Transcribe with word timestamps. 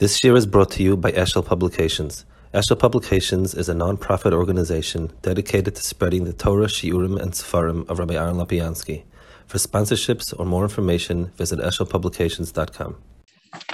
This 0.00 0.24
year 0.24 0.34
is 0.34 0.44
brought 0.44 0.72
to 0.72 0.82
you 0.82 0.96
by 0.96 1.12
Eshel 1.12 1.46
Publications. 1.46 2.24
Eshel 2.52 2.76
Publications 2.76 3.54
is 3.54 3.68
a 3.68 3.74
non-profit 3.74 4.32
organization 4.32 5.12
dedicated 5.22 5.76
to 5.76 5.82
spreading 5.84 6.24
the 6.24 6.32
Torah, 6.32 6.66
Shiurim, 6.66 7.16
and 7.22 7.30
Sefarim 7.30 7.88
of 7.88 8.00
Rabbi 8.00 8.14
Aaron 8.14 8.34
Lopiansky. 8.34 9.04
For 9.46 9.58
sponsorships 9.58 10.34
or 10.36 10.46
more 10.46 10.64
information, 10.64 11.26
visit 11.36 11.60
eshelpublications.com. 11.60 12.96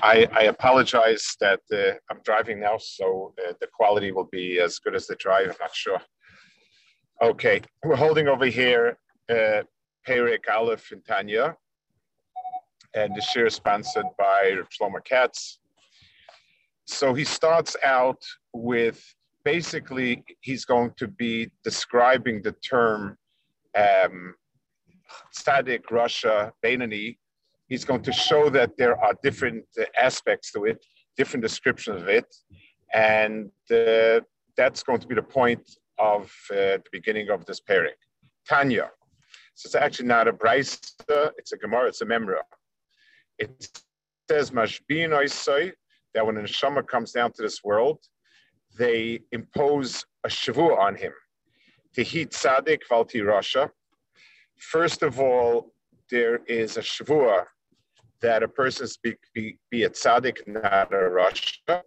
I, 0.03 0.29
I 0.31 0.43
apologize 0.43 1.37
that 1.41 1.61
uh, 1.73 1.93
I'm 2.11 2.21
driving 2.23 2.61
now, 2.61 2.77
so 2.77 3.33
uh, 3.39 3.55
the 3.59 3.69
quality 3.69 4.13
will 4.13 4.29
be 4.31 4.61
as 4.61 4.79
good 4.79 4.95
as 4.95 5.07
the 5.07 5.15
drive. 5.15 5.47
I'm 5.49 5.57
not 5.59 5.75
sure. 5.75 6.03
Okay, 7.23 7.63
we're 7.83 7.97
holding 7.97 8.29
over 8.29 8.45
here 8.45 8.99
uh, 9.31 9.63
Perek 10.07 10.51
Aleph 10.53 10.93
in 10.93 11.01
Tanya, 11.01 11.57
and 12.93 13.17
the 13.17 13.23
share 13.23 13.47
is 13.47 13.55
sponsored 13.55 14.05
by 14.19 14.59
Shlomo 14.71 15.03
Katz. 15.03 15.60
So 16.91 17.15
he 17.15 17.25
starts 17.25 17.77
out 17.85 18.23
with 18.53 19.01
basically 19.45 20.25
he's 20.41 20.65
going 20.65 20.93
to 20.97 21.07
be 21.07 21.51
describing 21.63 22.43
the 22.43 22.53
term 22.53 23.17
um, 23.77 24.35
Tzaddik, 25.37 25.85
rasha, 25.91 26.51
Benini. 26.65 27.17
He's 27.69 27.85
going 27.85 28.03
to 28.03 28.13
show 28.13 28.51
that 28.51 28.77
there 28.77 29.01
are 29.03 29.15
different 29.23 29.65
aspects 29.99 30.51
to 30.53 30.65
it, 30.65 30.85
different 31.17 31.43
descriptions 31.43 32.03
of 32.03 32.09
it, 32.09 32.35
and 32.93 33.51
uh, 33.71 34.21
that's 34.57 34.83
going 34.83 34.99
to 34.99 35.07
be 35.07 35.15
the 35.15 35.23
point 35.23 35.63
of 35.99 36.25
uh, 36.51 36.83
the 36.85 36.91
beginning 36.91 37.31
of 37.31 37.47
this 37.47 37.61
pairing. 37.61 37.95
Tanya. 38.49 38.91
So 39.55 39.69
it's 39.69 39.75
actually 39.77 40.09
not 40.09 40.27
a 40.27 40.33
brisa, 40.33 41.31
it's 41.39 41.53
a 41.53 41.57
Gemara, 41.57 41.89
it's 41.89 42.01
a 42.01 42.07
memra. 42.07 42.43
It 43.39 43.81
says, 44.29 44.51
Mashbin 44.51 45.11
Oisoi, 45.11 45.73
that 46.15 46.27
when 46.27 46.37
a 46.37 46.41
neshama 46.41 46.87
comes 46.87 47.13
down 47.13 47.33
to 47.33 47.43
this 47.43 47.63
world, 47.65 47.99
they 48.79 49.21
impose 49.33 50.05
a 50.25 50.29
shavu 50.29 50.79
on 50.79 50.95
him. 50.95 51.13
Tehi 51.97 52.29
tzaddik 52.29 52.81
valti 52.89 53.21
rasha. 53.21 53.71
First 54.59 55.03
of 55.03 55.19
all, 55.19 55.73
there 56.11 56.41
is 56.47 56.77
a 56.77 56.81
shavua 56.81 57.45
that 58.21 58.43
a 58.43 58.49
person 58.49 58.87
be, 59.03 59.15
be, 59.35 59.59
be 59.71 59.85
a 59.85 59.91
tzaddik, 59.91 60.47
not 60.47 60.93
a 60.93 60.97
rasha. 60.97 61.83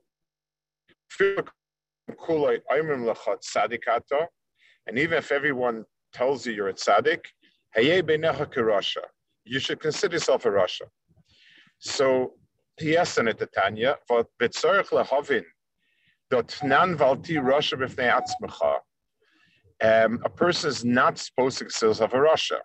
And 4.87 4.99
even 4.99 5.17
if 5.17 5.31
everyone 5.31 5.85
tells 6.13 6.45
you 6.45 6.53
you're 6.53 6.69
a 6.69 6.73
tzaddik, 6.73 7.19
you 9.45 9.59
should 9.59 9.79
consider 9.79 10.15
yourself 10.15 10.45
a 10.45 10.49
rasha. 10.49 10.81
So 11.79 12.33
Tiesan 12.83 13.29
et 13.29 13.41
Tanya, 13.53 13.95
vot 14.09 14.27
betzorich 14.41 14.89
lehovin, 14.89 15.45
dot 16.29 16.59
nan 16.63 16.97
valti 16.97 17.37
Russia 17.37 17.77
b'fnei 17.77 18.11
atzmecha. 18.19 18.79
Um, 19.81 20.19
a 20.25 20.29
person 20.29 20.69
is 20.69 20.83
not 20.83 21.17
supposed 21.17 21.59
to 21.59 21.65
consider 21.65 21.89
himself 21.89 22.13
a 22.13 22.17
rasha. 22.17 22.59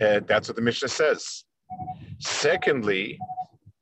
Uh, 0.00 0.20
that's 0.26 0.48
what 0.48 0.56
the 0.56 0.62
Mishnah 0.62 0.88
says. 0.88 1.44
Secondly, 2.18 3.18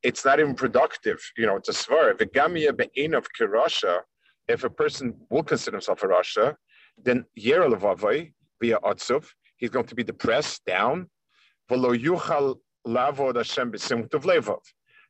it's 0.04 0.24
not 0.24 0.38
even 0.38 0.54
productive. 0.54 1.20
You 1.36 1.46
know, 1.46 1.56
it's 1.56 1.68
a 1.68 1.72
svar. 1.72 2.12
V'gamia 2.12 2.76
be'in 2.76 3.14
of 3.14 3.26
kirasha, 3.36 4.02
if 4.46 4.62
a 4.62 4.70
person 4.70 5.14
will 5.28 5.42
consider 5.42 5.76
himself 5.76 6.04
a 6.04 6.06
rasha, 6.06 6.54
then 7.02 7.24
yera 7.36 7.68
levavai 7.72 8.32
via 8.60 8.78
otzuv, 8.84 9.26
he's 9.56 9.70
going 9.70 9.86
to 9.86 9.96
be 9.96 10.04
depressed, 10.04 10.64
down. 10.66 11.08
V'lo 11.68 11.98
yuchal 11.98 12.58
lavod 12.86 13.36
Hashem 13.36 13.72
levov 13.72 14.60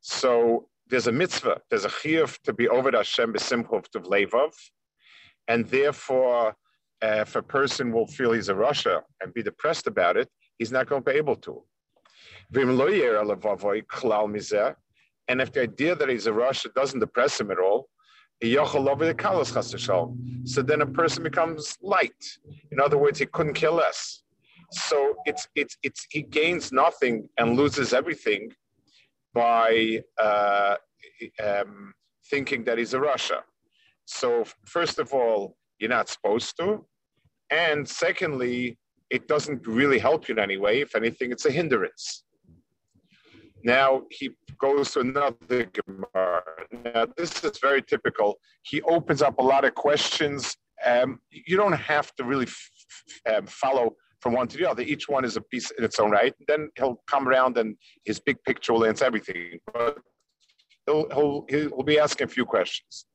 so 0.01 0.69
there's 0.89 1.07
a 1.07 1.13
mitzvah, 1.13 1.61
there's 1.71 1.85
a 1.85 1.89
chiyuv 1.89 2.41
to 2.43 2.53
be 2.53 2.69
over 2.69 2.91
Hashem 2.91 3.33
b'simchov 3.33 3.89
to 3.89 4.01
levav, 4.01 4.53
and 5.47 5.67
therefore, 5.67 6.55
uh, 7.03 7.25
if 7.27 7.37
a 7.37 7.43
person 7.43 7.93
will 7.93 8.07
feel 8.07 8.33
he's 8.33 8.49
a 8.49 8.55
rasha 8.55 9.03
and 9.21 9.33
be 9.35 9.43
depressed 9.43 9.87
about 9.87 10.17
it, 10.17 10.29
he's 10.59 10.73
not 10.73 10.89
going 10.89 11.03
to 11.03 11.11
be 11.11 11.17
able 11.17 11.37
to. 11.37 11.63
And 15.31 15.43
if 15.43 15.53
the 15.53 15.63
idea 15.63 15.95
that 15.95 16.09
he's 16.09 16.27
a 16.27 16.33
rasha 16.33 16.73
doesn't 16.75 17.01
depress 17.01 17.41
him 17.41 17.51
at 17.51 17.59
all, 17.59 17.89
so 18.41 18.49
then 20.63 20.81
a 20.81 20.87
person 20.87 21.23
becomes 21.23 21.77
light. 21.83 22.25
In 22.71 22.81
other 22.81 22.97
words, 22.97 23.19
he 23.19 23.27
couldn't 23.27 23.55
care 23.55 23.71
less. 23.71 24.23
So 24.71 25.17
it's 25.25 25.49
it's 25.55 25.77
it's 25.83 26.07
he 26.11 26.23
gains 26.23 26.73
nothing 26.73 27.29
and 27.39 27.57
loses 27.57 27.93
everything 27.93 28.53
by 29.39 30.03
uh, 30.21 30.75
um, 31.49 31.95
thinking 32.29 32.65
that 32.65 32.77
he's 32.79 32.95
a 32.95 32.99
rasha. 32.99 33.41
So, 34.05 34.45
first 34.67 34.99
of 34.99 35.13
all, 35.13 35.57
you're 35.79 35.97
not 35.99 36.09
supposed 36.09 36.57
to. 36.59 36.85
And 37.51 37.89
secondly, 37.89 38.79
it 39.11 39.29
doesn't 39.29 39.67
really 39.67 40.01
help 40.01 40.21
you 40.27 40.35
in 40.35 40.41
any 40.41 40.57
way. 40.57 40.81
If 40.81 40.97
anything, 40.97 41.31
it's 41.31 41.47
a 41.47 41.53
hindrance. 41.53 42.25
Now 43.65 44.03
he 44.11 44.31
goes 44.67 44.93
to 44.93 45.01
another 45.01 45.61
Gemara. 45.79 46.43
Now, 46.85 47.07
this 47.17 47.45
is 47.45 47.59
very 47.69 47.83
typical. 47.83 48.39
He 48.63 48.83
opens 48.83 49.23
up 49.23 49.39
a 49.39 49.43
lot 49.43 49.65
of 49.65 49.75
questions. 49.75 50.57
Um, 50.85 51.21
you 51.31 51.57
don't 51.57 51.81
have 51.95 52.15
to 52.17 52.25
really 52.25 52.47
f- 52.47 52.71
um, 53.33 53.47
follow 53.47 53.95
from 54.21 54.33
one 54.33 54.49
to 54.49 54.57
the 54.57 54.69
other. 54.69 54.83
Each 54.83 55.09
one 55.09 55.25
is 55.25 55.37
a 55.37 55.41
piece 55.41 55.71
in 55.73 55.85
its 55.85 55.99
own 56.01 56.11
right. 56.11 56.35
Then 56.47 56.71
he'll 56.77 57.01
come 57.07 57.29
around 57.29 57.57
and 57.59 57.77
his 58.05 58.21
big 58.21 58.37
picture 58.45 58.73
will 58.73 58.85
answer 58.85 59.05
everything. 59.05 59.59
But 59.73 59.99
he'll, 60.87 61.09
he'll, 61.15 61.45
he'll 61.49 61.83
be 61.83 61.99
asking 61.99 62.27
a 62.27 62.29
few 62.29 62.45
questions. 62.45 63.07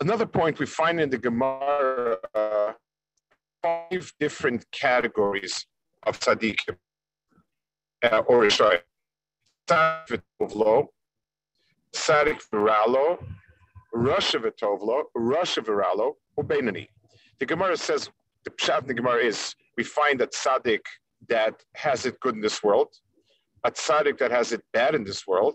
Another 0.00 0.26
point 0.26 0.58
we 0.58 0.66
find 0.66 1.00
in 1.00 1.10
the 1.10 1.18
Gemara 1.18 2.16
uh, 2.34 2.72
five 3.62 4.12
different 4.18 4.66
categories 4.72 5.66
of 6.06 6.18
tzaddikim 6.18 6.76
uh, 8.02 8.22
or 8.26 8.42
Ishai. 8.42 8.80
Tzaddik 9.68 10.88
Tzaddik 11.94 12.40
Viralo, 12.52 13.22
Russia 13.92 14.38
Vitovlo, 14.38 15.04
Russia 15.14 15.60
Viralo, 15.60 16.14
Ubenani. 16.38 16.88
The 17.38 17.46
Gemara 17.46 17.76
says, 17.76 18.10
the 18.44 18.50
Pshat 18.50 18.82
in 18.82 18.88
the 18.88 18.94
Gemara 18.94 19.24
is, 19.24 19.54
we 19.76 19.84
find 19.84 20.20
a 20.20 20.26
tzaddik 20.26 20.80
that 21.28 21.62
has 21.74 22.06
it 22.06 22.18
good 22.20 22.34
in 22.34 22.40
this 22.40 22.62
world, 22.62 22.88
a 23.64 23.70
tzaddik 23.70 24.18
that 24.18 24.30
has 24.30 24.52
it 24.52 24.62
bad 24.72 24.94
in 24.94 25.04
this 25.04 25.26
world, 25.26 25.54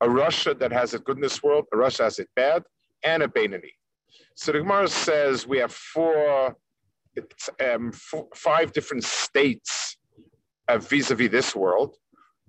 a 0.00 0.06
rasha 0.06 0.58
that 0.58 0.72
has 0.72 0.94
it 0.94 1.04
good 1.04 1.16
in 1.16 1.22
this 1.22 1.42
world, 1.42 1.66
a 1.72 1.76
rasha 1.76 2.04
has 2.04 2.18
it 2.18 2.28
bad, 2.36 2.62
and 3.02 3.22
a 3.22 3.28
Benani. 3.28 3.72
So 4.34 4.52
the 4.52 4.58
Gemara 4.58 4.88
says 4.88 5.46
we 5.46 5.58
have 5.58 5.72
four, 5.72 6.56
um, 7.72 7.92
four 7.92 8.28
five 8.34 8.72
different 8.72 9.04
states 9.04 9.96
vis-a-vis 10.78 11.30
this 11.30 11.56
world. 11.56 11.96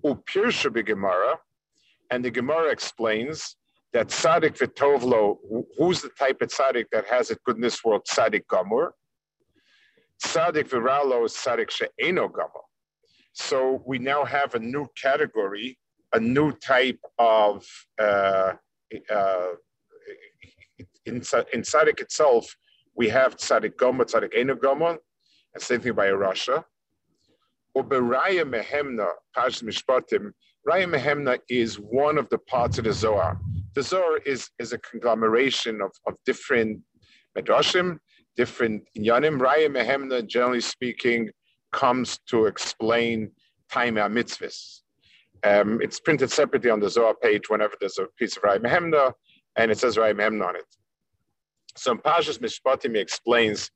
Upirsha 0.04 0.84
Gemara, 0.84 1.38
and 2.10 2.24
the 2.24 2.30
Gemara 2.30 2.70
explains 2.70 3.56
that 3.92 4.08
tzaddik 4.08 4.56
v'tovlo, 4.58 5.36
who's 5.76 6.00
the 6.00 6.08
type 6.10 6.40
of 6.40 6.48
tzaddik 6.48 6.86
that 6.92 7.06
has 7.06 7.30
it 7.30 7.38
good 7.44 7.56
in 7.56 7.62
this 7.62 7.84
world? 7.84 8.02
Tzaddik 8.10 8.46
gamur. 8.46 8.90
Tzaddik 10.24 10.68
v'ralo 10.68 11.26
is 11.26 11.32
tzaddik 11.32 11.70
she'eno 11.70 12.28
gamur. 12.28 12.64
So 13.34 13.82
we 13.86 13.98
now 13.98 14.24
have 14.24 14.54
a 14.54 14.58
new 14.58 14.86
category, 15.00 15.78
a 16.12 16.20
new 16.20 16.52
type 16.52 17.00
of 17.18 17.66
uh, 18.00 18.52
uh, 19.10 19.48
in, 21.06 21.16
in 21.16 21.62
tzaddik 21.62 22.00
itself. 22.00 22.54
We 22.96 23.08
have 23.10 23.36
tzaddik 23.36 23.76
gamur, 23.76 24.04
tzaddik 24.04 24.34
eno 24.34 24.54
gamur, 24.54 24.96
and 25.54 25.62
same 25.62 25.80
thing 25.80 25.92
by 25.94 26.06
a 26.06 26.14
rasha. 26.14 26.64
Uberaya 27.76 28.44
mehemna, 28.44 29.08
Paj 29.36 29.62
Mishpatim. 29.62 30.32
Raya 30.68 30.94
mehemna 30.94 31.38
is 31.48 31.76
one 31.76 32.16
of 32.16 32.28
the 32.28 32.38
parts 32.38 32.78
of 32.78 32.84
the 32.84 32.92
Zohar 32.92 33.38
the 33.74 33.82
Zohar 33.82 34.18
is, 34.18 34.50
is 34.58 34.72
a 34.72 34.78
conglomeration 34.78 35.80
of, 35.80 35.90
of 36.06 36.14
different 36.26 36.80
medrashim, 37.36 37.98
different 38.36 38.82
inyanim. 38.96 39.38
Raya 39.40 39.68
Mehemna, 39.68 40.26
generally 40.26 40.60
speaking, 40.60 41.30
comes 41.72 42.18
to 42.28 42.46
explain 42.46 43.30
time 43.70 43.94
mitzvahs. 43.94 44.80
Um, 45.44 45.80
it's 45.82 45.98
printed 45.98 46.30
separately 46.30 46.70
on 46.70 46.80
the 46.80 46.90
Zohar 46.90 47.14
page 47.14 47.48
whenever 47.48 47.74
there's 47.80 47.98
a 47.98 48.06
piece 48.18 48.36
of 48.36 48.42
Raya 48.42 48.60
Mehemna, 48.60 49.12
and 49.56 49.70
it 49.70 49.78
says 49.78 49.96
Raya 49.96 50.14
Mehemna 50.14 50.46
on 50.48 50.56
it. 50.56 50.64
So 51.76 51.94
Pashas 51.94 52.38
Mishpatim, 52.38 52.96
explains, 52.96 53.70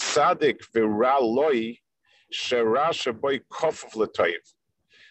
Tzadik 0.00 0.60
v'raloi 0.74 1.76
shera 2.32 2.92
boy 3.20 3.40
kofov 3.52 3.96
l'toiv. 3.96 4.36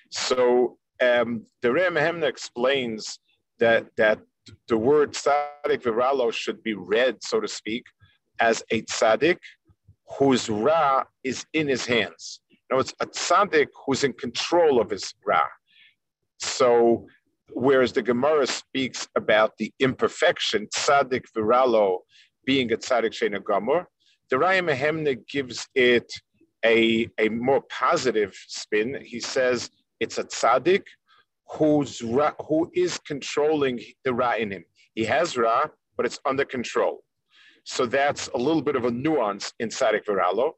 So 0.09 0.77
um, 1.01 1.45
the 1.61 1.69
Raya 1.69 1.89
Mehemna 1.89 2.27
explains 2.27 3.19
that 3.59 3.87
that 3.97 4.19
the 4.67 4.77
word 4.77 5.13
tzaddik 5.13 5.81
viralo 5.83 6.31
should 6.31 6.61
be 6.63 6.73
read, 6.73 7.17
so 7.23 7.39
to 7.39 7.47
speak, 7.47 7.83
as 8.39 8.63
a 8.71 8.81
tzaddik 8.83 9.37
whose 10.17 10.49
ra 10.49 11.03
is 11.23 11.45
in 11.53 11.67
his 11.67 11.85
hands. 11.85 12.41
No, 12.71 12.79
it's 12.79 12.93
a 12.99 13.05
tzaddik 13.05 13.67
who's 13.85 14.03
in 14.03 14.13
control 14.13 14.79
of 14.79 14.89
his 14.89 15.13
ra. 15.25 15.43
So, 16.39 17.07
whereas 17.53 17.91
the 17.93 18.01
Gemara 18.01 18.47
speaks 18.47 19.07
about 19.15 19.57
the 19.57 19.71
imperfection, 19.79 20.67
tzaddik 20.75 21.25
viralo 21.35 21.99
being 22.45 22.71
a 22.71 22.77
tzaddik 22.77 23.11
shena 23.11 23.39
gamur, 23.39 23.85
the 24.29 24.35
Raya 24.35 24.63
Mehemna 24.63 25.17
gives 25.27 25.67
it 25.75 26.11
a, 26.65 27.07
a 27.17 27.29
more 27.29 27.61
positive 27.69 28.35
spin. 28.47 28.99
He 29.03 29.19
says 29.19 29.69
it's 29.99 30.17
a 30.17 30.23
tzaddik 30.23 30.83
who's 31.51 32.01
ra, 32.01 32.31
who 32.47 32.69
is 32.73 32.99
controlling 32.99 33.79
the 34.03 34.13
ra 34.13 34.33
in 34.33 34.51
him. 34.51 34.65
He 34.95 35.05
has 35.05 35.37
ra, 35.37 35.65
but 35.97 36.05
it's 36.05 36.19
under 36.25 36.45
control. 36.45 37.03
So 37.63 37.85
that's 37.85 38.27
a 38.29 38.37
little 38.37 38.61
bit 38.61 38.75
of 38.75 38.85
a 38.85 38.91
nuance 38.91 39.53
in 39.59 39.69
tzaddik 39.69 40.05
viralo. 40.05 40.53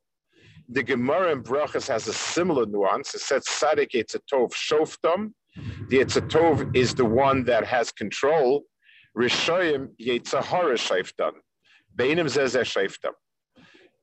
The 0.69 0.83
Gemara 0.83 1.33
in 1.33 1.43
Brachas 1.43 1.87
has 1.89 2.07
a 2.07 2.13
similar 2.13 2.65
nuance. 2.65 3.13
It 3.13 3.19
says 3.19 3.43
Sadik 3.49 3.91
Etzatov 3.91 4.53
Shoftam. 4.53 5.33
The 5.89 5.97
Etzatov 5.97 6.73
is 6.73 6.95
the 6.95 7.03
one 7.03 7.43
that 7.43 7.65
has 7.65 7.91
control. 7.91 8.63
Rishoyim 9.17 9.89
Yetzahara 9.99 10.77
Shoftam. 10.77 11.33
Beinim 11.97 12.27
Zezeh 12.27 12.63
Shoftam. 12.63 13.11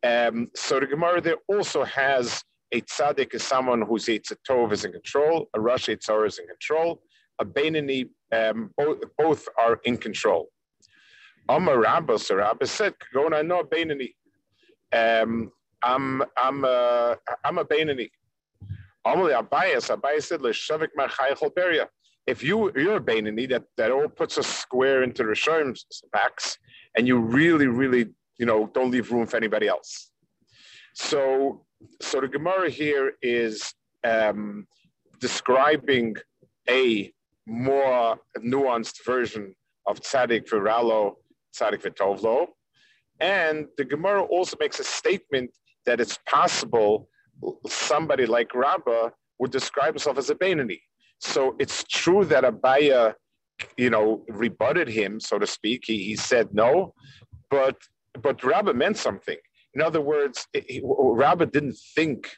Um, 0.05 0.51
so 0.55 0.79
the 0.79 0.87
Gemara 0.87 1.23
there 1.23 1.39
also 1.49 1.85
has 1.85 2.43
a 2.73 2.81
tzaddik 2.83 3.35
is 3.35 3.43
someone 3.43 3.83
whose 3.83 4.07
Eitzatov 4.07 4.73
is 4.73 4.85
in 4.85 4.93
control, 4.93 5.49
a 5.55 5.61
Rosh 5.61 5.89
Eitzor 5.89 6.27
is 6.27 6.39
in 6.39 6.47
control, 6.47 7.03
a 7.39 7.45
Beinani, 7.45 8.09
um, 8.33 8.71
both, 8.77 8.99
both 9.17 9.49
are 9.59 9.81
in 9.85 9.97
control. 9.97 10.49
Amar 11.49 11.79
Rabba, 11.79 12.19
so 12.19 12.37
Rabba 12.37 12.67
said, 12.67 12.95
know 13.15 13.63
Beinani. 13.63 14.13
Um, 14.93 15.51
I'm 15.83 16.23
I'm 16.37 16.65
uh, 16.65 17.15
I'm 17.45 17.59
a 17.59 17.65
Beinani. 17.65 18.11
Only 19.05 19.33
Abayas, 19.33 19.95
Abayas 19.95 20.25
said, 20.25 20.41
Leshavik 20.41 20.89
Machayachol 20.99 21.55
Beria. 21.55 21.87
If 22.27 22.43
you 22.43 22.71
you're 22.77 22.97
a 22.97 23.01
Beinani, 23.01 23.49
that 23.49 23.65
that 23.79 23.91
all 23.91 24.09
puts 24.09 24.37
a 24.37 24.43
square 24.43 25.03
into 25.03 25.23
the 25.23 25.31
Rishonim's 25.31 25.87
backs, 26.13 26.59
and 26.97 27.07
you 27.07 27.19
really 27.19 27.67
really 27.67 28.09
you 28.39 28.45
know 28.45 28.71
don't 28.75 28.91
leave 28.91 29.11
room 29.11 29.27
for 29.27 29.39
anybody 29.39 29.69
else. 29.69 30.11
So 30.95 31.65
so 32.01 32.21
the 32.21 32.29
Gemara 32.29 32.71
here 32.71 33.13
is 33.23 33.73
um, 34.05 34.67
describing 35.21 36.17
a 36.69 37.13
more 37.47 38.19
nuanced 38.39 39.05
version 39.05 39.55
of 39.87 40.01
Tzadik 40.01 40.49
Viralo, 40.49 41.15
Tzadik 41.55 41.83
Vitovlo. 41.83 42.47
And 43.21 43.67
the 43.77 43.85
Gemara 43.85 44.23
also 44.23 44.57
makes 44.61 44.79
a 44.81 44.85
statement 44.85 45.51
that 45.87 46.01
it's 46.01 46.19
possible 46.29 47.09
somebody 47.67 48.27
like 48.27 48.55
Rabbah 48.55 49.11
would 49.39 49.51
describe 49.51 49.95
himself 49.95 50.19
as 50.19 50.31
a 50.31 50.35
Bainani. 50.35 50.81
So 51.21 51.57
it's 51.59 51.85
true 51.85 52.25
that 52.27 52.45
Abaya, 52.45 53.15
you 53.77 53.91
know, 53.91 54.25
rebutted 54.29 54.89
him, 54.89 55.19
so 55.21 55.39
to 55.39 55.47
speak. 55.47 55.85
He, 55.87 56.05
he 56.05 56.17
said 56.17 56.49
no, 56.53 56.95
but 57.51 57.77
but 58.23 58.43
Rabbah 58.43 58.73
meant 58.73 58.97
something. 58.97 59.37
In 59.79 59.83
other 59.85 60.01
words, 60.01 60.45
he, 60.53 60.83
Rabbah 60.83 61.45
didn't 61.45 61.79
think 61.95 62.29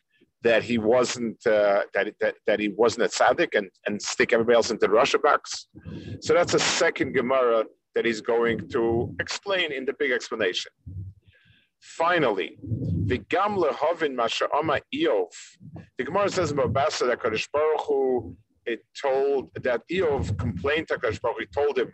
that 0.43 0.63
he 0.63 0.77
wasn't 0.77 1.39
uh, 1.47 1.85
that, 1.95 2.13
that 2.21 2.35
that 2.47 2.61
he 2.61 2.69
wasn't 2.69 3.05
a 3.07 3.09
tzaddik 3.09 3.53
and, 3.55 3.71
and 3.87 3.95
stick 4.13 4.35
everybody 4.35 4.57
else 4.57 4.71
into 4.71 4.87
the 4.87 4.93
rasha 4.93 5.21
box. 5.23 5.69
So 6.21 6.35
that's 6.35 6.53
a 6.53 6.59
second 6.59 7.15
Gemara 7.15 7.65
that 7.95 8.05
he's 8.05 8.21
going 8.21 8.69
to 8.75 8.83
explain 9.21 9.73
in 9.73 9.87
the 9.87 9.95
big 9.99 10.11
explanation. 10.11 10.71
Finally, 11.81 12.59
the 13.07 13.21
Gamle 13.35 13.71
Hovin 13.71 14.15
Masha'ama 14.23 14.83
Eov. 14.95 15.33
The 15.97 16.05
Gemara 16.05 16.29
says 16.29 16.51
about 16.51 16.75
Basa 16.75 17.07
that 17.07 17.21
Kadosh 17.21 17.49
Baruch 17.55 17.87
Hu, 17.89 18.37
it 18.67 18.81
told 19.01 19.51
that 19.63 19.81
Eov 19.91 20.39
complained 20.39 20.89
to 20.89 20.99
Kadosh 20.99 21.23
Baruch 21.23 21.39
Hu, 21.39 21.47
he 21.47 21.47
told 21.47 21.79
him, 21.79 21.91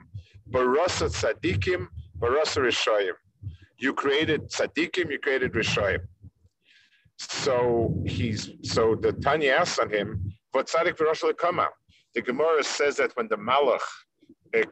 Barasa 0.51 1.07
Tzadikim, 1.09 1.87
Barasa 2.19 2.59
Rishayim. 2.67 3.15
You 3.79 3.93
created 3.93 4.51
Tzadikim, 4.51 5.11
you 5.11 5.19
created 5.19 5.53
Rishayim. 5.53 6.01
So 7.19 8.03
he's 8.07 8.51
so 8.63 8.95
the 8.95 9.13
Tanya 9.13 9.53
asks 9.53 9.79
on 9.79 9.91
him, 9.91 10.33
what 10.53 10.69
Tzadik 10.69 10.97
V'Rosh 10.97 11.37
come 11.37 11.61
out? 11.61 11.73
The 12.15 12.23
Gemara 12.23 12.63
says 12.63 12.97
that 12.97 13.13
when 13.17 13.29
the 13.29 13.37
Malach, 13.37 13.81
uh, 14.55 14.63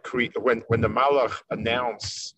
when 0.41 0.63
when 0.69 0.81
the 0.81 0.89
Malach 0.89 1.35
announced 1.51 2.37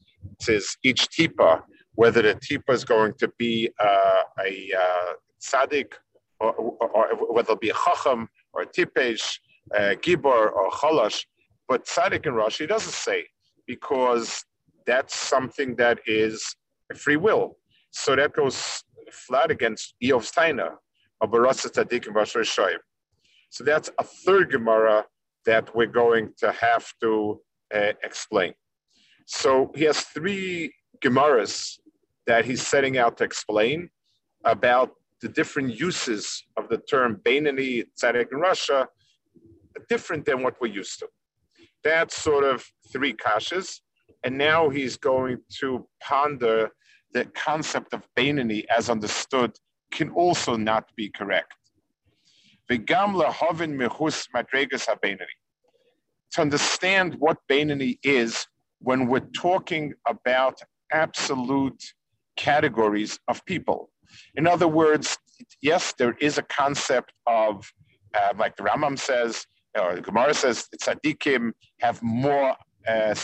each 0.83 1.09
tipa, 1.09 1.63
whether 1.95 2.23
the 2.23 2.35
tipa 2.35 2.71
is 2.73 2.85
going 2.85 3.15
to 3.19 3.31
be 3.39 3.71
uh, 3.81 4.23
a 4.45 4.71
uh, 4.79 5.13
tzaddik, 5.43 5.93
or, 6.41 6.53
or, 6.53 6.89
or, 6.89 7.33
whether 7.33 7.53
it'll 7.53 7.57
be 7.57 7.71
a 7.71 7.75
chacham 7.75 8.29
or 8.53 8.63
a 8.63 8.67
tipesh, 8.67 9.39
uh, 9.75 9.95
gibor 10.03 10.53
or 10.53 10.71
chalash. 10.71 11.25
But 11.69 11.87
tzaddik 11.87 12.27
and 12.27 12.37
Rashi 12.37 12.69
doesn't 12.69 12.93
say 12.93 13.27
because 13.67 14.45
that's 14.87 15.15
something 15.15 15.77
that 15.77 15.99
is 16.07 16.55
free 16.95 17.17
will. 17.17 17.57
So 17.91 18.17
that 18.17 18.33
goes 18.33 18.83
flat 19.11 19.51
against 19.51 19.95
Eov 20.03 20.25
Steiner 20.25 20.77
of 21.21 21.33
and 21.33 21.43
Bashar 21.43 22.45
Shoyim. 22.45 22.79
So 23.51 23.65
that's 23.65 23.91
a 23.99 24.05
third 24.05 24.51
Gemara 24.51 25.07
that 25.47 25.75
we're 25.75 25.87
going 25.87 26.33
to 26.39 26.53
have 26.53 26.87
to 27.01 27.41
uh, 27.75 27.93
explain. 28.03 28.53
So 29.27 29.73
he 29.75 29.85
has 29.85 30.01
three 30.01 30.73
Gemaras 31.03 31.79
that 32.27 32.45
he's 32.45 32.67
setting 32.67 32.99
out 32.99 33.17
to 33.19 33.25
explain 33.25 33.89
about 34.45 34.91
the 35.23 35.29
different 35.29 35.79
uses 35.79 36.45
of 36.57 36.69
the 36.69 36.79
term 36.79 37.21
Bainani, 37.25 37.85
Tzaddik 38.01 38.33
in 38.33 38.39
Russia, 38.39 38.89
different 39.89 40.25
than 40.25 40.43
what 40.43 40.55
we're 40.61 40.69
used 40.69 40.99
to. 41.01 41.09
That's 41.85 42.17
sort 42.21 42.45
of 42.45 42.65
three 42.93 43.15
kashas. 43.15 43.81
And 44.25 44.37
now 44.39 44.69
he's 44.69 44.97
going 44.97 45.39
to 45.61 45.87
ponder 46.01 46.71
the 47.13 47.25
concept 47.27 47.95
of 47.95 48.03
Bainani 48.17 48.65
as 48.77 48.91
understood 48.91 49.53
can 49.93 50.11
also 50.11 50.57
not 50.57 50.91
be 50.97 51.09
correct. 51.09 51.55
To 56.33 56.41
understand 56.41 57.15
what 57.19 57.39
Bainani 57.49 57.99
is 58.03 58.47
when 58.81 59.07
we're 59.07 59.21
talking 59.35 59.95
about 60.07 60.61
absolute 60.93 61.83
categories 62.37 63.19
of 63.29 63.45
people. 63.45 63.91
In 64.35 64.47
other 64.47 64.69
words, 64.69 65.19
yes, 65.63 65.95
there 65.99 66.17
is 66.21 66.39
a 66.39 66.43
concept 66.43 67.13
of, 67.27 67.73
uh, 68.15 68.33
like 68.39 68.57
the 68.57 68.63
Rambam 68.63 68.99
says, 68.99 69.47
or 69.79 69.95
the 69.95 70.01
Gemara 70.01 70.35
says, 70.35 70.69
tzaddikim 70.81 71.53
have 71.81 72.03
more 72.03 72.57
uh, 72.87 73.15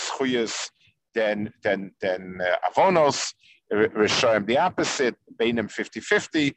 than 1.15 1.53
than 1.63 1.93
than 2.01 2.41
uh, 2.41 2.71
avonos. 2.71 3.35
Rishoyim 3.73 4.47
the 4.47 4.59
opposite, 4.59 5.17
Bainim 5.41 5.73
50-50. 5.73 6.53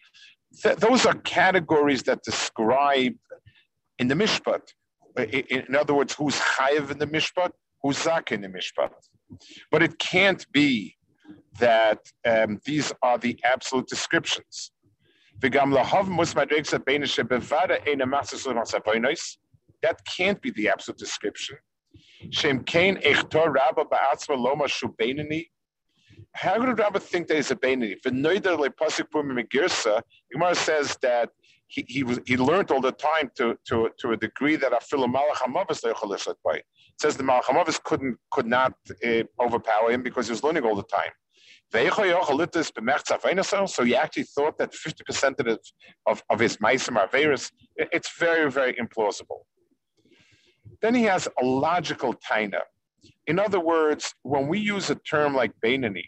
Th- 0.62 0.75
those 0.77 1.05
are 1.05 1.13
categories 1.13 2.03
that 2.03 2.21
describe 2.24 3.13
in 4.00 4.09
the 4.09 4.15
Mishpat. 4.15 4.62
In, 5.17 5.63
in 5.67 5.75
other 5.75 5.93
words, 5.93 6.13
who's 6.13 6.35
chayiv 6.35 6.91
in 6.91 6.97
the 7.00 7.07
Mishpat, 7.07 7.51
who's 7.81 7.97
zak 8.00 8.33
in 8.33 8.41
the 8.41 8.50
Mishpat. 8.50 8.91
But 9.71 9.81
it 9.81 9.97
can't 9.97 10.45
be 10.51 10.97
that 11.59 12.00
um, 12.25 12.59
these 12.65 12.91
are 13.01 13.17
the 13.17 13.39
absolute 13.43 13.88
descriptions. 13.88 14.71
That 15.41 15.51
can't 20.17 20.41
be 20.41 20.51
the 20.51 20.69
absolute 20.69 20.97
description. 20.97 21.57
How 26.34 26.60
could 26.60 26.77
Rabbi 26.77 27.00
think 27.00 27.27
that 27.27 27.36
he's 27.36 27.51
a 27.51 27.55
Bainani? 27.55 27.95
Gemara 30.31 30.55
says 30.55 30.98
that 31.01 31.29
he, 31.67 31.86
he, 31.88 32.03
was, 32.03 32.19
he 32.25 32.38
learned 32.38 32.72
all 32.72 32.81
the 32.81 32.91
time 32.91 33.31
to, 33.38 33.57
to, 33.67 33.89
to 34.00 34.12
a 34.12 34.17
degree 34.17 34.55
that 34.57 34.72
Afilu 34.72 35.12
Malach 35.12 35.38
HaMavis 35.38 35.84
It 36.55 36.63
says 37.00 37.17
the 37.17 37.24
Malach 37.24 37.43
HaMavis 37.43 37.81
couldn't 37.84 38.17
could 38.31 38.45
not 38.45 38.74
uh, 39.05 39.24
overpower 39.39 39.91
him 39.91 40.03
because 40.03 40.27
he 40.27 40.31
was 40.31 40.43
learning 40.43 40.63
all 40.63 40.75
the 40.75 40.84
time. 40.84 41.12
So 41.72 41.79
he 43.84 43.95
actually 43.95 44.24
thought 44.24 44.57
that 44.60 44.72
50% 44.72 45.39
of, 45.39 45.60
of, 46.05 46.24
of 46.29 46.39
his 46.39 46.57
Maisim 46.57 46.95
are 46.95 47.07
Averis. 47.07 47.51
It's 47.75 48.15
very, 48.17 48.51
very 48.51 48.74
implausible. 48.74 49.39
Then 50.82 50.96
he 50.96 51.03
has 51.03 51.27
a 51.41 51.46
logical 51.46 52.13
taina. 52.13 52.62
In 53.27 53.39
other 53.39 53.60
words, 53.60 54.13
when 54.24 54.48
we 54.48 54.60
use 54.60 54.89
a 54.89 54.96
term 54.96 55.36
like 55.36 55.51
Bainani, 55.63 56.05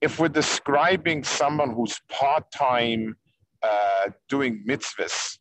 if 0.00 0.18
we're 0.18 0.28
describing 0.28 1.24
someone 1.24 1.70
who's 1.70 2.00
part-time 2.10 3.16
uh, 3.62 4.10
doing 4.28 4.64
mitzvahs, 4.68 5.38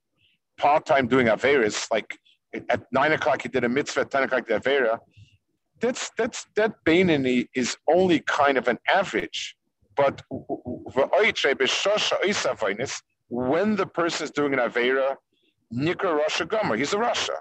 part-time 0.57 1.07
doing 1.07 1.27
averas, 1.27 1.87
like 1.91 2.17
at 2.69 2.81
nine 2.91 3.11
o'clock 3.11 3.41
he 3.41 3.49
did 3.49 3.63
a 3.63 3.69
mitzvah, 3.69 4.01
at 4.01 4.11
10 4.11 4.23
o'clock 4.23 4.47
avera, 4.47 4.99
that's 5.81 6.11
that's 6.17 6.45
that 6.55 6.73
Bainani 6.85 7.47
is 7.55 7.75
only 7.89 8.19
kind 8.21 8.57
of 8.57 8.67
an 8.67 8.79
average. 8.87 9.57
But 9.95 10.21
when 13.29 13.75
the 13.75 13.85
person 13.85 14.23
is 14.23 14.31
doing 14.31 14.53
an 14.53 14.59
Avera, 14.59 15.15
Nikra 15.73 16.17
Russia 16.17 16.45
Gomer, 16.45 16.77
he's 16.77 16.93
a 16.93 16.97
rasha. 16.97 17.35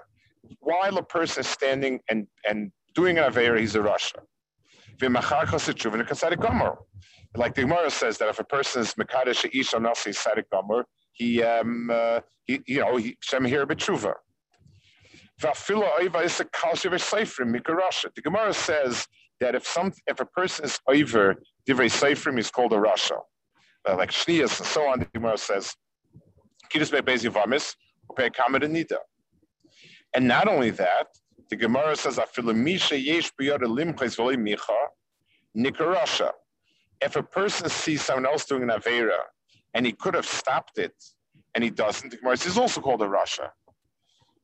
While 0.59 0.97
a 0.97 1.03
person 1.03 1.41
is 1.41 1.47
standing 1.47 1.99
and, 2.09 2.27
and 2.47 2.71
doing 2.95 3.17
an 3.17 3.31
Avera, 3.31 3.59
he's 3.59 3.75
a 3.75 3.79
rasha. 3.79 4.19
Like 7.35 7.55
the 7.55 7.61
Gemara 7.61 7.89
says 7.89 8.17
that 8.19 8.29
if 8.29 8.39
a 8.39 8.43
person 8.43 8.81
is 8.81 8.93
Mekadesh 8.93 9.49
Isha 9.53 9.79
Nasi 9.79 10.13
Sadik 10.13 10.49
Gomer, 10.51 10.85
he, 11.13 11.41
um, 11.41 11.89
uh, 11.91 12.19
he, 12.45 12.61
you 12.67 12.79
know, 12.79 12.97
he, 12.97 13.17
Shem 13.21 13.45
here 13.45 13.65
betruva. 13.65 14.13
The 15.39 15.47
Gemara 18.23 18.53
says 18.53 19.07
that 19.39 19.55
if 19.55 19.67
some 19.67 19.91
if 20.07 20.19
a 20.19 20.25
person 20.25 20.65
is 20.65 20.79
over 20.87 21.35
divrei 21.67 21.89
seifrim, 21.89 22.35
he's 22.37 22.51
called 22.51 22.73
a 22.73 22.77
rasha. 22.77 23.17
Uh, 23.87 23.95
like 23.97 24.11
shnias 24.11 24.59
and 24.59 24.67
so 24.67 24.87
on. 24.87 24.99
The 24.99 25.05
Gemara 25.13 25.37
says, 25.37 25.75
"Kidus 26.71 26.91
be'bezi 26.91 27.31
vamis 27.31 27.75
pay 28.15 28.29
nida." 28.29 28.97
And 30.13 30.27
not 30.27 30.47
only 30.47 30.69
that, 30.71 31.07
the 31.49 31.55
Gemara 31.55 31.95
says, 31.95 32.17
"Afilamisha 32.17 33.03
yesh 33.03 33.31
biyada 33.39 33.63
limches 33.65 34.15
v'li 34.17 34.37
micha 34.37 34.77
nikarasha." 35.57 36.31
If 37.01 37.15
a 37.15 37.23
person 37.23 37.69
sees 37.69 38.01
someone 38.03 38.25
else 38.25 38.45
doing 38.45 38.63
an 38.63 38.69
avera 38.69 39.19
and 39.73 39.85
he 39.85 39.91
could 39.91 40.13
have 40.13 40.25
stopped 40.25 40.77
it, 40.77 40.93
and 41.55 41.63
he 41.63 41.69
doesn't, 41.69 42.09
the 42.09 42.17
Gemara 42.17 42.37
says, 42.37 42.57
also 42.57 42.81
called 42.81 43.01
a 43.01 43.05
rasha. 43.05 43.49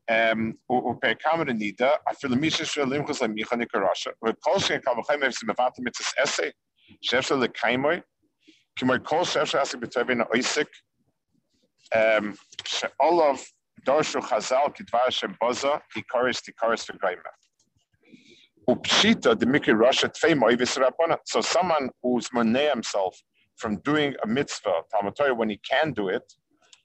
Um, 0.10 0.58
um, 11.96 12.36
chazal 13.86 14.76
kidvar 14.76 15.12
shem 15.12 15.36
boza, 15.42 15.82
hikaris 15.96 16.42
tikaris. 16.42 16.90
Upshita, 18.70 19.36
rasha. 19.36 21.18
So 21.26 21.42
someone 21.42 21.90
who's 22.04 22.30
moneh 22.30 22.70
himself 22.70 23.20
from 23.58 23.78
doing 23.78 24.16
a 24.24 24.28
mitzvah, 24.28 24.82
Talmud 24.92 25.38
when 25.38 25.50
he 25.50 25.60
can 25.70 25.92
do 25.92 26.08
it, 26.10 26.24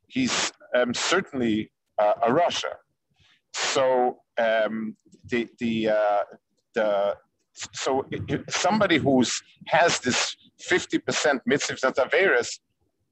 he's 0.08 0.52
um, 0.74 0.94
certainly 0.94 1.70
uh, 1.98 2.14
a 2.22 2.30
rasha. 2.30 2.72
So 3.52 4.18
um, 4.38 4.96
the 5.28 5.48
the 5.58 5.90
uh, 5.90 6.22
the 6.74 7.16
so 7.52 8.04
somebody 8.48 8.96
who's 8.98 9.42
has 9.68 10.00
this 10.00 10.36
fifty 10.60 10.98
percent 10.98 11.42
mitzvahs 11.48 11.84
and 11.84 11.94
averis, 11.94 12.58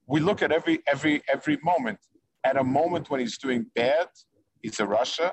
we 0.07 0.19
look 0.19 0.41
at 0.41 0.51
every 0.51 0.79
every 0.87 1.21
every 1.29 1.57
moment. 1.63 1.99
At 2.45 2.57
a 2.57 2.63
moment 2.63 3.09
when 3.09 3.19
he's 3.19 3.37
doing 3.37 3.65
bad, 3.75 4.07
he's 4.61 4.79
a 4.79 4.85
rasha. 4.85 5.31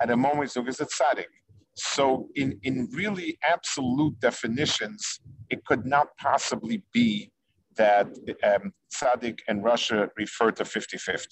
At 0.00 0.10
a 0.10 0.16
moment 0.16 0.44
he's 0.44 0.54
doing 0.54 0.68
a 0.68 0.72
tzaddik. 0.72 1.26
So 1.74 2.28
in 2.34 2.58
in 2.62 2.88
really 2.92 3.38
absolute 3.48 4.18
definitions, 4.20 5.20
it 5.50 5.64
could 5.64 5.86
not 5.86 6.08
possibly 6.18 6.82
be 6.92 7.30
that 7.76 8.08
um, 8.44 8.72
tzaddik 8.94 9.38
and 9.48 9.64
rasha 9.64 10.08
refer 10.16 10.50
to 10.52 10.64
50-50. 10.64 11.26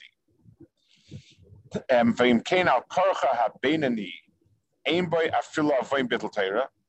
Um, 1.93 2.15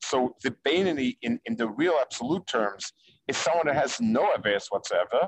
so 0.04 0.36
the 0.44 0.56
Bainani 0.68 1.18
in, 1.22 1.40
in 1.46 1.56
the 1.56 1.70
real 1.70 1.98
absolute 2.02 2.48
terms 2.48 2.92
is 3.28 3.38
someone 3.38 3.68
that 3.68 3.76
has 3.76 4.00
no 4.02 4.30
averse 4.34 4.68
whatsoever. 4.70 5.28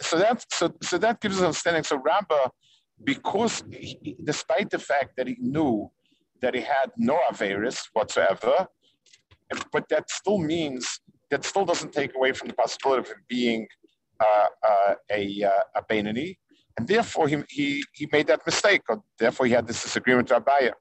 So 0.00 0.18
that 0.18 0.44
so, 0.52 0.72
so 0.82 0.98
that 0.98 1.20
gives 1.20 1.36
us 1.38 1.42
understanding. 1.42 1.84
So 1.84 1.96
Rabba, 1.96 2.50
because 3.02 3.62
he, 3.70 4.16
despite 4.24 4.70
the 4.70 4.78
fact 4.78 5.16
that 5.16 5.26
he 5.26 5.36
knew 5.38 5.90
that 6.40 6.54
he 6.54 6.60
had 6.60 6.90
no 6.96 7.18
averus 7.30 7.88
whatsoever, 7.92 8.66
but 9.72 9.88
that 9.90 10.10
still 10.10 10.38
means 10.38 11.00
that 11.30 11.44
still 11.44 11.64
doesn't 11.64 11.92
take 11.92 12.14
away 12.14 12.32
from 12.32 12.48
the 12.48 12.54
possibility 12.54 13.00
of 13.00 13.08
him 13.08 13.22
being 13.28 13.66
uh, 14.20 14.46
uh, 14.62 14.94
a, 15.10 15.42
uh, 15.42 15.50
a 15.76 15.82
Bainani, 15.82 16.36
and 16.76 16.86
therefore 16.86 17.28
he, 17.28 17.42
he, 17.48 17.84
he 17.92 18.08
made 18.12 18.26
that 18.28 18.44
mistake, 18.46 18.82
or 18.88 19.02
therefore 19.18 19.46
he 19.46 19.52
had 19.52 19.66
this 19.66 19.82
disagreement 19.82 20.30
with 20.30 20.44
Abaya. 20.44 20.72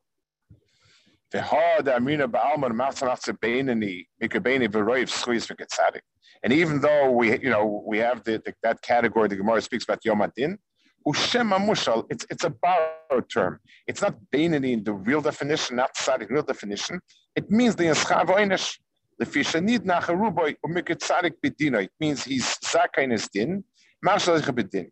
And 6.44 6.52
even 6.52 6.82
though 6.82 7.12
we, 7.12 7.40
you 7.40 7.50
know, 7.50 7.84
we 7.88 7.98
have 7.98 8.24
the, 8.24 8.42
the, 8.46 8.54
that 8.62 8.82
category, 8.82 9.28
the 9.30 9.38
Gemara 9.38 9.62
speaks 9.62 9.84
about 9.86 10.00
Yom 10.06 10.22
Adin, 10.22 10.60
Ushem 11.08 11.58
Amushal, 11.58 12.06
it's, 12.10 12.26
it's 12.30 12.44
a 12.44 12.50
borrowed 12.50 13.30
term. 13.34 13.60
It's 13.88 14.02
not 14.02 14.16
Beinani 14.32 14.74
in 14.74 14.84
the 14.84 14.94
real 14.94 15.22
definition, 15.22 15.78
not 15.78 15.96
Tzadik, 15.96 16.30
real 16.30 16.44
definition. 16.44 17.00
It 17.36 17.50
means 17.50 17.76
the 17.76 17.86
Yischav 17.86 18.28
Oynesh, 18.28 18.78
the 19.18 19.26
Fishanid 19.26 19.80
Nacharuboy, 19.80 20.56
Umikit 20.66 21.00
Tzadik 21.00 21.34
Bidino. 21.44 21.84
It 21.84 21.92
means 22.00 22.24
he's 22.24 22.58
Zaka 22.64 23.00
in 23.00 23.10
his 23.10 23.28
din, 23.28 23.64
Marshal 24.04 24.40
Bidin. 24.40 24.88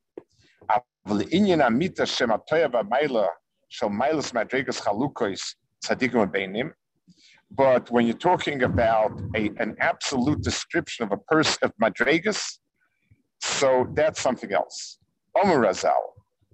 Avle 0.70 1.30
Inyan 1.32 1.66
Amita 1.66 2.06
Shem 2.06 2.30
Atoya 2.30 2.72
Vamaila, 2.72 3.28
Shal 3.70 3.90
Mailas 3.90 4.34
Madrigas 4.34 4.82
Chalukois, 4.82 5.56
tzaddikim 5.84 6.32
beinim. 6.32 6.72
But 7.50 7.92
when 7.92 8.08
you're 8.08 8.18
talking 8.18 8.64
about 8.64 9.20
a, 9.36 9.52
an 9.58 9.76
absolute 9.80 10.42
description 10.42 11.04
of 11.06 11.12
a 11.12 11.18
person 11.18 11.58
of 11.64 11.74
madregas, 11.82 12.60
so 13.42 13.88
that's 13.94 14.22
something 14.22 14.54
else. 14.54 15.00
Omer 15.42 15.60
Razal, 15.60 16.04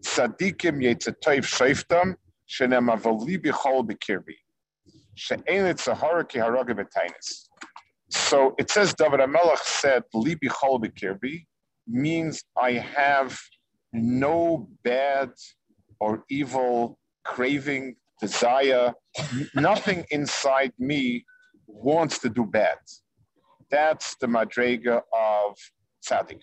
tzaddikim 0.03 0.81
yetzatoiv 0.81 1.45
shayftam 1.45 2.15
shenem 2.49 2.89
avali 2.91 3.37
bichol 3.37 3.87
bikirbi 3.87 4.35
she'en 5.17 5.65
etzahara 5.73 6.27
ki 6.27 6.39
haraga 6.39 6.73
b'tainis. 6.79 7.49
So 8.09 8.55
it 8.57 8.69
says 8.69 8.93
David 8.93 9.19
Amelach 9.19 9.63
said, 9.63 10.03
Libi 10.13 10.47
Cholbikirbi 10.47 11.45
means 11.87 12.43
I 12.61 12.71
have 12.73 13.37
no 13.91 14.69
bad 14.83 15.31
or 15.99 16.23
evil 16.29 16.99
craving 17.25 17.95
desire. 18.19 18.93
Nothing 19.55 20.05
inside 20.11 20.73
me 20.79 21.23
wants 21.67 22.19
to 22.19 22.29
do 22.29 22.45
bad. 22.45 22.77
That's 23.69 24.15
the 24.21 24.27
madrega 24.27 25.01
of 25.13 25.55
tzaddik. 26.07 26.41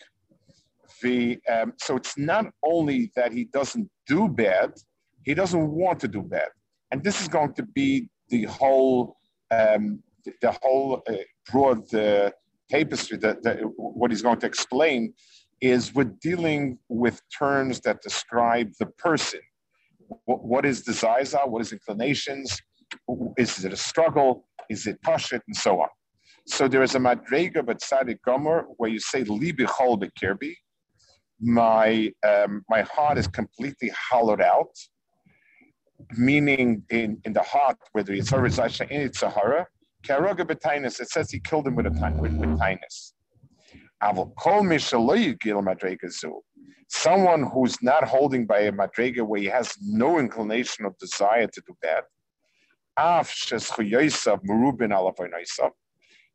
The, 1.02 1.38
um, 1.50 1.72
so 1.78 1.96
it's 1.96 2.16
not 2.16 2.46
only 2.62 3.10
that 3.16 3.32
he 3.32 3.44
doesn't 3.44 3.90
do 4.06 4.28
bad, 4.28 4.72
he 5.24 5.34
doesn't 5.34 5.70
want 5.70 6.00
to 6.00 6.08
do 6.08 6.22
bad. 6.22 6.48
And 6.90 7.02
this 7.02 7.20
is 7.20 7.28
going 7.28 7.54
to 7.54 7.62
be 7.62 8.08
the 8.28 8.44
whole 8.44 9.16
um, 9.50 10.02
the 10.40 10.56
whole 10.62 11.02
uh, 11.08 11.14
broad 11.50 11.92
uh, 11.94 12.30
tapestry 12.70 13.18
that, 13.18 13.42
that, 13.42 13.58
what 13.76 14.10
he's 14.10 14.22
going 14.22 14.38
to 14.38 14.46
explain 14.46 15.12
is 15.60 15.94
we're 15.94 16.12
dealing 16.20 16.78
with 16.88 17.20
terms 17.36 17.80
that 17.80 18.02
describe 18.02 18.70
the 18.78 18.86
person. 18.86 19.40
What, 20.24 20.44
what 20.44 20.66
is 20.66 20.82
desires 20.82 21.34
are, 21.34 21.48
what 21.48 21.62
is 21.62 21.72
inclinations, 21.72 22.60
is 23.36 23.64
it 23.64 23.72
a 23.72 23.76
struggle, 23.76 24.46
is 24.70 24.86
it 24.86 24.98
pashit, 25.02 25.40
and 25.46 25.56
so 25.56 25.80
on. 25.80 25.88
So 26.46 26.68
there 26.68 26.82
is 26.82 26.94
a 26.94 26.98
madrega 26.98 27.64
but 27.64 27.80
tzadik 27.80 28.18
gomer 28.24 28.66
where 28.76 28.90
you 28.90 29.00
say 29.00 29.24
libi 29.24 29.66
chol 29.66 30.02
bekirbi. 30.02 30.54
My 31.40 32.12
um, 32.26 32.62
my 32.68 32.82
heart 32.82 33.18
is 33.18 33.26
completely 33.26 33.90
hollowed 34.10 34.40
out, 34.40 34.74
meaning 36.16 36.84
in, 36.90 37.20
in 37.24 37.32
the 37.32 37.42
heart 37.42 37.76
where 37.92 38.04
the 38.04 38.12
Yitzhar 38.12 38.40
resides 38.40 38.80
in 38.80 39.00
its 39.00 39.20
Sahara, 39.20 39.66
Karoga 40.06 40.44
b'tainis, 40.44 41.00
it 41.00 41.08
says 41.08 41.30
he 41.30 41.40
killed 41.40 41.66
him 41.66 41.74
with 41.74 41.86
a 41.86 41.92
with, 42.18 42.32
with 42.38 42.50
tainis. 42.62 43.12
Avol 44.02 44.34
kol 44.36 44.62
gil 44.62 45.62
madregazu. 45.62 46.32
Someone 46.88 47.44
who's 47.44 47.82
not 47.82 48.04
holding 48.04 48.46
by 48.46 48.60
a 48.60 48.72
madrega 48.72 49.26
where 49.26 49.40
he 49.40 49.46
has 49.46 49.74
no 49.82 50.18
inclination 50.18 50.84
or 50.84 50.94
desire 51.00 51.46
to 51.46 51.62
do 51.66 51.76
bad. 51.82 52.04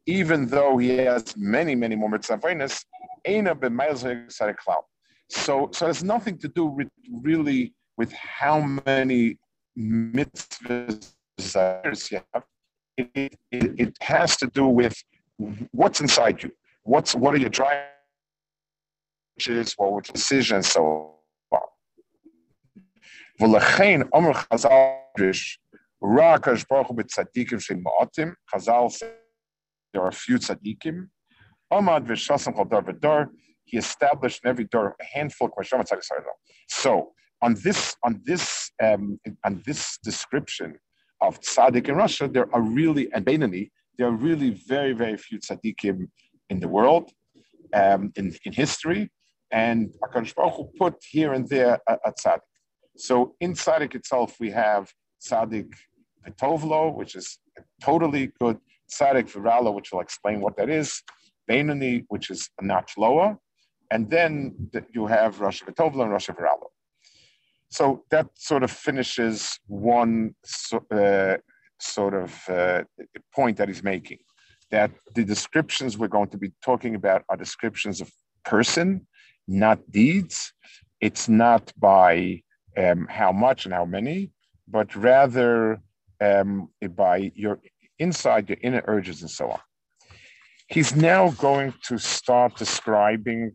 Even 0.05 0.47
though 0.47 0.77
he 0.77 0.97
has 0.97 1.37
many, 1.37 1.75
many 1.75 1.95
more 1.95 2.09
mitzvahs, 2.09 2.83
so, 5.31 5.69
so 5.71 5.87
it's 5.87 6.03
nothing 6.03 6.37
to 6.39 6.47
do 6.47 6.65
with 6.65 6.87
really 7.21 7.73
with 7.97 8.11
how 8.13 8.61
many 8.85 9.37
mitzvahs 9.77 11.13
you 12.11 12.21
have 12.33 12.43
it, 12.97 13.37
it, 13.51 13.79
it 13.79 13.97
has 14.01 14.35
to 14.37 14.47
do 14.47 14.65
with 14.67 15.01
what's 15.71 16.01
inside 16.01 16.43
you. 16.43 16.51
What's 16.83 17.15
what 17.15 17.33
are 17.33 17.37
your 17.37 17.49
drivers? 19.39 19.73
What 19.77 19.91
were 19.91 20.01
decisions? 20.01 20.67
So 20.67 21.15
on. 21.51 21.61
V'lechein 23.39 24.07
Omer 24.13 24.33
Chazal 24.33 24.99
Ra 26.01 26.37
Baruch 26.37 26.87
Hu 26.87 26.93
b'tzadikim 26.93 27.61
she'ma'atim. 27.61 28.33
Chazal 28.53 28.91
said 28.91 29.13
there 29.93 30.01
are 30.01 30.09
a 30.09 30.13
few 30.13 30.37
tzadikim 30.37 31.07
Amad 31.71 32.07
v'shasam 32.07 32.55
chol 32.55 32.69
dar 32.69 32.81
v'dar. 32.81 33.27
He 33.65 33.77
established 33.77 34.41
in 34.43 34.49
every 34.49 34.65
door 34.65 34.95
a 34.99 35.05
handful 35.05 35.51
of 35.55 35.67
So 36.67 37.11
on 37.41 37.55
this 37.63 37.95
on 38.03 38.21
this 38.25 38.71
um, 38.81 39.19
on 39.45 39.61
this 39.65 39.99
description 40.03 40.79
of 41.21 41.39
tzaddik 41.41 41.87
in 41.87 41.95
Russia, 41.95 42.27
there 42.27 42.47
are 42.53 42.61
really 42.61 43.11
and 43.13 43.25
Beinani, 43.25 43.69
there 43.97 44.07
are 44.07 44.15
really 44.15 44.51
very 44.67 44.93
very 44.93 45.17
few 45.17 45.39
tzaddikim 45.39 46.07
in 46.49 46.59
the 46.59 46.67
world, 46.67 47.11
um, 47.73 48.11
in 48.15 48.35
in 48.45 48.53
history, 48.53 49.11
and 49.51 49.93
Hakadosh 50.03 50.35
Baruch 50.35 50.55
Hu 50.55 50.69
put 50.77 50.95
here 51.09 51.33
and 51.33 51.47
there 51.47 51.79
a, 51.87 51.97
a 52.05 52.13
tzaddik. 52.13 52.39
So 52.97 53.35
in 53.39 53.53
tzaddik 53.53 53.95
itself, 53.95 54.35
we 54.39 54.51
have 54.51 54.91
tzaddik 55.25 55.73
Petovlo, 56.25 56.93
which 56.95 57.15
is 57.15 57.39
totally 57.81 58.31
good. 58.39 58.57
Tzaddik 58.91 59.31
Virala, 59.31 59.73
which 59.73 59.91
will 59.91 60.01
explain 60.01 60.41
what 60.41 60.57
that 60.57 60.69
is. 60.69 61.01
Beinani, 61.49 62.05
which 62.09 62.29
is 62.29 62.49
a 62.59 62.65
notch 62.65 62.97
lower. 62.97 63.37
And 63.91 64.09
then 64.09 64.69
you 64.93 65.07
have 65.07 65.39
Rosh 65.39 65.63
Petovlo 65.63 66.03
and 66.03 66.11
Rosh 66.11 66.29
Virala. 66.29 66.67
So 67.71 68.03
that 68.09 68.27
sort 68.35 68.63
of 68.63 68.71
finishes 68.71 69.59
one 69.67 70.35
uh, 70.91 71.37
sort 71.79 72.13
of 72.13 72.49
uh, 72.49 72.83
point 73.33 73.57
that 73.57 73.67
he's 73.67 73.83
making 73.83 74.19
that 74.71 74.91
the 75.15 75.23
descriptions 75.23 75.97
we're 75.97 76.07
going 76.07 76.29
to 76.29 76.37
be 76.37 76.51
talking 76.63 76.95
about 76.95 77.23
are 77.29 77.37
descriptions 77.37 78.01
of 78.01 78.11
person, 78.45 79.07
not 79.49 79.79
deeds. 79.91 80.53
It's 81.01 81.27
not 81.27 81.71
by 81.77 82.41
um, 82.77 83.07
how 83.09 83.31
much 83.31 83.65
and 83.65 83.73
how 83.73 83.85
many, 83.85 84.31
but 84.67 84.95
rather 84.95 85.81
um, 86.21 86.69
by 86.95 87.31
your 87.35 87.59
inside, 87.97 88.49
your 88.49 88.57
inner 88.61 88.83
urges, 88.87 89.21
and 89.21 89.29
so 89.29 89.49
on. 89.49 89.59
He's 90.67 90.95
now 90.95 91.31
going 91.31 91.73
to 91.87 91.97
start 91.97 92.55
describing 92.55 93.51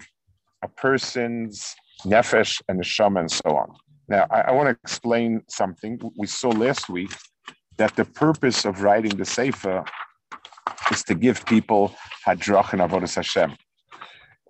a 0.62 0.68
person's 0.68 1.74
nefesh 2.04 2.60
and 2.68 2.80
neshama 2.80 3.20
and 3.20 3.30
so 3.30 3.56
on. 3.56 3.72
Now, 4.08 4.26
I, 4.30 4.40
I 4.42 4.52
want 4.52 4.68
to 4.68 4.78
explain 4.82 5.42
something. 5.48 6.00
We 6.18 6.26
saw 6.26 6.50
last 6.50 6.88
week 6.88 7.12
that 7.76 7.94
the 7.96 8.04
purpose 8.04 8.64
of 8.64 8.82
writing 8.82 9.16
the 9.16 9.24
Sefer 9.24 9.84
is 10.90 11.02
to 11.04 11.14
give 11.14 11.44
people 11.46 11.94
hadrach 12.26 12.72
and 12.72 12.82
avodas 12.82 13.14
Hashem. 13.14 13.56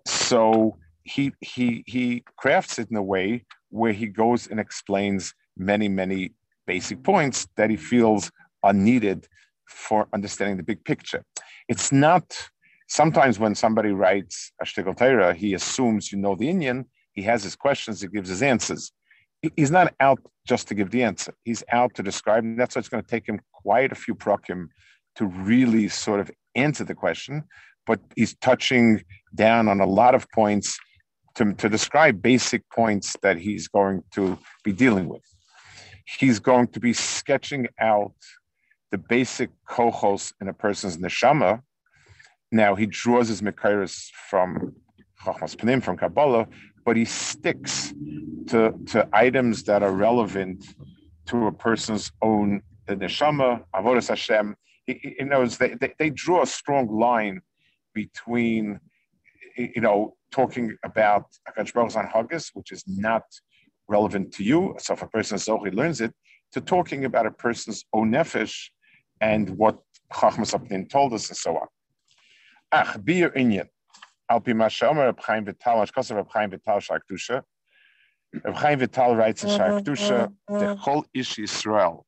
So 0.07 0.77
he 1.05 1.33
he 1.41 1.85
he 1.87 2.25
crafts 2.37 2.79
it 2.79 2.91
in 2.91 2.97
a 2.97 3.03
way 3.03 3.45
where 3.69 3.93
he 3.93 4.07
goes 4.07 4.47
and 4.47 4.59
explains 4.59 5.35
many 5.57 5.89
many 5.89 6.33
basic 6.67 7.03
points 7.03 7.47
that 7.57 7.71
he 7.71 7.77
feels 7.77 8.31
are 8.63 8.73
needed 8.73 9.27
for 9.69 10.09
understanding 10.13 10.57
the 10.57 10.63
big 10.63 10.83
picture. 10.85 11.25
It's 11.69 11.93
not 11.93 12.49
sometimes 12.89 13.39
when 13.39 13.55
somebody 13.55 13.91
writes 13.91 14.53
a 14.61 14.65
shtickle 14.65 14.97
Torah, 14.97 15.35
he 15.35 15.55
assumes 15.55 16.11
you 16.11 16.19
know 16.19 16.35
the 16.35 16.49
Indian. 16.49 16.87
He 17.13 17.23
has 17.23 17.45
his 17.45 17.55
questions, 17.55 18.01
he 18.01 18.09
gives 18.09 18.29
his 18.29 18.43
answers. 18.43 18.91
He's 19.57 19.71
not 19.71 19.95
out 20.01 20.21
just 20.49 20.69
to 20.69 20.75
give 20.75 20.91
the 20.91 21.03
answer. 21.03 21.35
He's 21.45 21.63
out 21.71 21.95
to 21.95 22.03
describe, 22.03 22.45
and 22.45 22.59
that's 22.59 22.75
why 22.75 22.81
it's 22.81 22.89
going 22.89 23.05
to 23.05 23.09
take 23.09 23.29
him 23.29 23.41
quite 23.53 23.93
a 23.93 23.95
few 23.95 24.15
prokim 24.15 24.69
to 25.17 25.27
really 25.27 25.89
sort 25.89 26.21
of 26.21 26.31
answer 26.55 26.83
the 26.83 26.95
question. 26.95 27.45
But 27.87 28.01
he's 28.17 28.35
touching 28.37 29.03
down 29.35 29.69
on 29.69 29.81
a 29.81 29.87
lot 29.87 30.15
of 30.15 30.27
points 30.31 30.79
to, 31.37 31.53
to 31.55 31.69
describe 31.69 32.23
basic 32.23 32.69
points 32.71 33.17
that 33.23 33.39
he's 33.39 33.69
going 33.69 34.03
to 34.13 34.39
be 34.63 34.73
dealing 34.73 35.09
with. 35.09 35.23
He's 36.19 36.39
going 36.39 36.69
to 36.69 36.81
be 36.81 36.93
sketching 36.93 37.69
out 37.81 38.15
the 38.91 38.99
basic 38.99 39.51
kohos 39.69 40.33
in 40.41 40.49
a 40.49 40.53
person's 40.53 40.99
neshama. 40.99 41.61
Now 42.53 42.75
he 42.75 42.87
draws 42.87 43.29
his 43.29 43.43
mekairis 43.43 44.11
from 44.29 44.75
Chachmas 45.25 45.57
Panim, 45.57 45.83
from 45.83 45.97
Kabbalah, 45.97 46.47
but 46.85 46.97
he 46.97 47.05
sticks 47.05 47.93
to, 48.49 48.75
to 48.87 49.09
items 49.13 49.65
that 49.65 49.83
are 49.83 49.93
relevant 49.93 50.65
to 51.27 51.47
a 51.47 51.53
person's 51.53 52.13
own 52.23 52.63
neshama, 52.89 53.65
avodas 53.75 54.09
Hashem. 54.09 54.55
He, 54.87 55.17
he 55.19 55.25
knows 55.25 55.57
they, 55.57 55.75
they, 55.75 55.95
they 55.99 56.11
draw 56.11 56.43
a 56.43 56.47
strong 56.47 56.87
line 56.89 57.41
between, 57.95 58.79
you 59.57 59.81
know, 59.81 60.17
talking 60.35 60.77
about 60.85 61.27
Akash 61.49 61.97
on 61.97 62.07
Haggis, 62.07 62.51
which 62.55 62.73
is 62.73 62.83
not 62.89 63.23
relevant 63.89 64.33
to 64.35 64.43
you. 64.43 64.75
So 64.79 64.95
if 64.95 65.03
a 65.03 65.07
person 65.07 65.39
Zohi 65.39 65.73
learns 65.73 66.01
it, 66.01 66.13
to 66.53 66.61
talking 66.61 67.05
about 67.05 67.27
a 67.27 67.31
person's 67.31 67.85
own 67.93 68.11
nefesh 68.11 68.57
and 69.21 69.51
what 69.51 69.79
Chachmas 70.13 70.53
Apnin 70.57 70.89
told 70.91 71.13
us 71.13 71.29
and 71.29 71.37
so 71.37 71.57
on. 71.63 71.69
Ach, 72.73 72.99
bir 73.05 73.31
inyan. 73.31 73.69
Al 74.29 74.41
pi 74.41 74.53
ma 74.53 74.67
shomer 74.67 75.05
Reb 75.07 75.21
Chaim 75.21 75.45
Vital, 75.45 75.83
as 75.83 75.91
kosa 75.91 76.17
Reb 76.17 76.29
Chaim 76.35 76.51
Vital 76.51 76.79
Shakdusha. 76.79 77.43
Reb 78.45 78.57
Chaim 78.57 78.79
Vital 78.79 79.17
writes 79.17 79.45
in 79.45 79.51
Shakdusha, 79.51 80.33
the 80.49 80.75
whole 80.77 81.05
ish 81.15 81.37
Yisrael. 81.37 82.03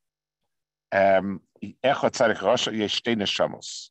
Um, 0.92 1.40
Echot 1.62 2.12
tzarich 2.16 2.42
Rosh, 2.42 2.66
yesh 2.68 3.02
shtei 3.02 3.16
neshamos. 3.16 3.90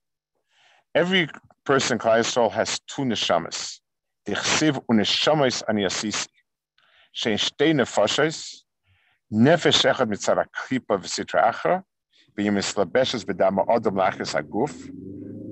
Every 0.93 1.27
person, 1.65 1.97
Klai 1.97 2.19
Yisrael, 2.19 2.51
has 2.51 2.79
two 2.87 3.03
neshamas. 3.03 3.79
Uneshamas 4.27 5.63
ani 5.67 5.85
asisi. 5.85 6.29
Shein 7.15 7.37
shtei 7.37 7.73
nefashos, 7.73 8.63
nefesh 9.31 9.85
echad 9.91 10.09
mitzara 10.09 10.45
klipa 10.55 10.97
v'sitra 10.97 11.51
achra, 11.51 11.83
v'yimislabeshes 12.37 13.25
b'dama 13.25 13.65
odom 13.67 13.95
lachis 13.95 14.33
aguf, 14.35 14.73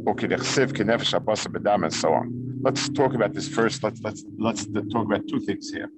ukidechsiv 0.06 0.74
kinefesh 0.74 1.18
abasa 1.20 1.48
b'dama, 1.48 1.86
and 1.86 1.94
so 1.94 2.14
on 2.14 2.44
let's 2.64 2.90
talk 2.90 3.14
about 3.14 3.34
this 3.34 3.48
first. 3.48 3.84
Let's 3.84 4.02
let's 4.02 4.26
let's 4.38 4.66
talk 4.92 5.06
about 5.06 5.28
two 5.28 5.40
things 5.40 5.70
here. 5.70 5.90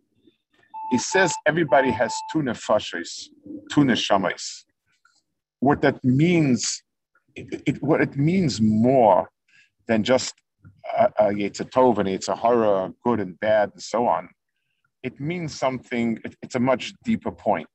He 0.92 0.98
says 0.98 1.34
everybody 1.46 1.92
has 1.92 2.14
two 2.32 2.40
nefashis, 2.40 3.30
two 3.72 3.82
neshamas. 3.82 4.64
What 5.60 5.82
that 5.82 6.04
means, 6.04 6.84
it, 7.36 7.62
it, 7.66 7.84
what 7.84 8.02
it 8.02 8.18
means 8.18 8.60
more 8.62 9.30
than 9.88 10.04
just 10.04 10.34
Uh, 10.94 10.98
uh, 10.98 11.10
a, 11.20 11.28
a 11.28 11.34
Yetzatov 11.34 11.98
and 11.98 12.08
Yetzahara, 12.08 12.94
good 13.04 13.20
and 13.20 13.40
bad, 13.40 13.72
and 13.74 13.82
so 13.82 14.08
on. 14.08 14.30
It 15.04 15.20
means 15.20 15.54
something, 15.54 16.20
it, 16.24 16.36
it's 16.42 16.56
a 16.56 16.60
much 16.60 16.94
deeper 17.04 17.32
point. 17.32 17.68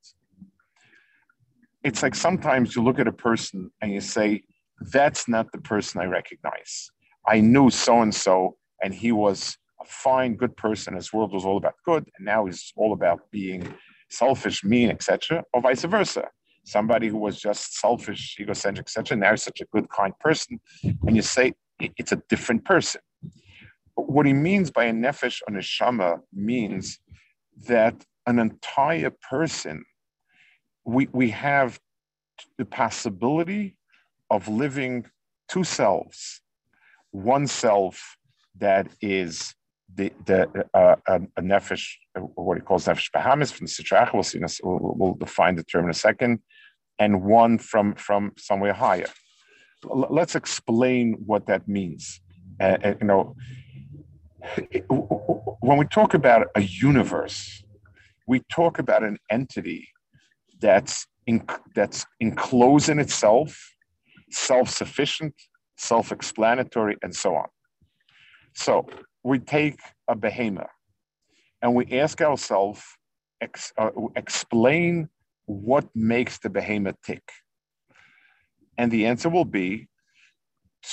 It's 1.82 2.02
like 2.02 2.14
sometimes 2.14 2.76
you 2.76 2.82
look 2.82 2.98
at 2.98 3.08
a 3.08 3.12
person 3.12 3.70
and 3.80 3.92
you 3.92 4.00
say, 4.00 4.42
that's 4.92 5.28
not 5.28 5.50
the 5.52 5.58
person 5.58 6.00
I 6.00 6.04
recognize. 6.04 6.90
I 7.26 7.40
knew 7.40 7.70
so 7.70 8.02
and 8.02 8.14
so, 8.14 8.56
and 8.82 8.94
he 8.94 9.12
was 9.12 9.56
a 9.80 9.84
fine, 9.84 10.36
good 10.36 10.56
person. 10.56 10.94
His 10.94 11.12
world 11.12 11.32
was 11.32 11.44
all 11.44 11.56
about 11.56 11.74
good, 11.84 12.08
and 12.16 12.24
now 12.24 12.46
he's 12.46 12.72
all 12.76 12.92
about 12.92 13.20
being 13.30 13.74
selfish, 14.10 14.64
mean, 14.64 14.90
etc., 14.90 15.44
or 15.52 15.60
vice 15.60 15.84
versa. 15.84 16.28
Somebody 16.64 17.08
who 17.08 17.18
was 17.18 17.40
just 17.40 17.78
selfish, 17.78 18.36
egocentric, 18.40 18.86
etc., 18.86 19.16
now 19.16 19.30
he's 19.30 19.42
such 19.42 19.60
a 19.60 19.66
good, 19.66 19.88
kind 19.90 20.12
person, 20.18 20.60
and 20.82 21.16
you 21.16 21.22
say 21.22 21.52
it's 21.80 22.12
a 22.12 22.22
different 22.28 22.64
person. 22.64 23.00
What 23.94 24.26
he 24.26 24.32
means 24.32 24.70
by 24.70 24.84
a 24.84 24.92
nefesh 24.92 25.40
on 25.48 25.56
a 25.56 25.62
shama 25.62 26.20
means 26.32 27.00
that 27.66 28.04
an 28.26 28.38
entire 28.38 29.10
person, 29.10 29.84
we, 30.84 31.08
we 31.12 31.30
have 31.30 31.78
the 32.58 32.64
possibility 32.64 33.76
of 34.30 34.48
living 34.48 35.06
two 35.48 35.64
selves, 35.64 36.40
one 37.10 37.46
self 37.46 38.16
that 38.58 38.88
is 39.00 39.54
the, 39.94 40.12
the 40.26 40.66
uh, 40.74 40.96
a, 41.08 41.42
nefesh, 41.42 41.86
what 42.34 42.56
he 42.56 42.62
calls 42.62 42.86
nefesh 42.86 43.10
bahamis 43.10 43.52
from 43.52 43.66
the 43.66 43.72
Sitrach. 43.72 44.12
We'll 44.14 44.22
see. 44.22 44.40
We'll, 44.62 44.94
we'll 44.96 45.14
define 45.14 45.56
the 45.56 45.64
term 45.64 45.84
in 45.84 45.90
a 45.90 45.94
second, 45.94 46.40
and 46.98 47.24
one 47.24 47.58
from 47.58 47.94
from 47.94 48.32
somewhere 48.38 48.72
higher. 48.72 49.08
Let's 49.84 50.34
explain 50.34 51.14
what 51.24 51.46
that 51.46 51.66
means. 51.66 52.20
Uh, 52.60 52.94
you 53.00 53.06
know, 53.06 53.34
when 55.60 55.78
we 55.78 55.86
talk 55.86 56.14
about 56.14 56.48
a 56.54 56.60
universe, 56.60 57.62
we 58.26 58.40
talk 58.52 58.78
about 58.78 59.02
an 59.02 59.18
entity 59.30 59.88
that's 60.60 61.06
in, 61.26 61.42
that's 61.74 62.04
enclosed 62.20 62.88
in 62.88 62.98
itself, 62.98 63.58
self-sufficient, 64.30 65.34
self-explanatory, 65.76 66.96
and 67.02 67.14
so 67.14 67.34
on. 67.34 67.48
So 68.54 68.86
we 69.22 69.38
take 69.38 69.78
a 70.08 70.14
behemoth 70.14 70.66
and 71.62 71.74
we 71.74 71.86
ask 71.98 72.20
ourselves, 72.20 72.82
ex, 73.40 73.72
uh, 73.78 73.90
explain 74.16 75.08
what 75.46 75.86
makes 75.94 76.38
the 76.38 76.50
behemoth 76.50 76.96
tick. 77.04 77.22
And 78.78 78.90
the 78.90 79.06
answer 79.06 79.28
will 79.28 79.44
be 79.44 79.88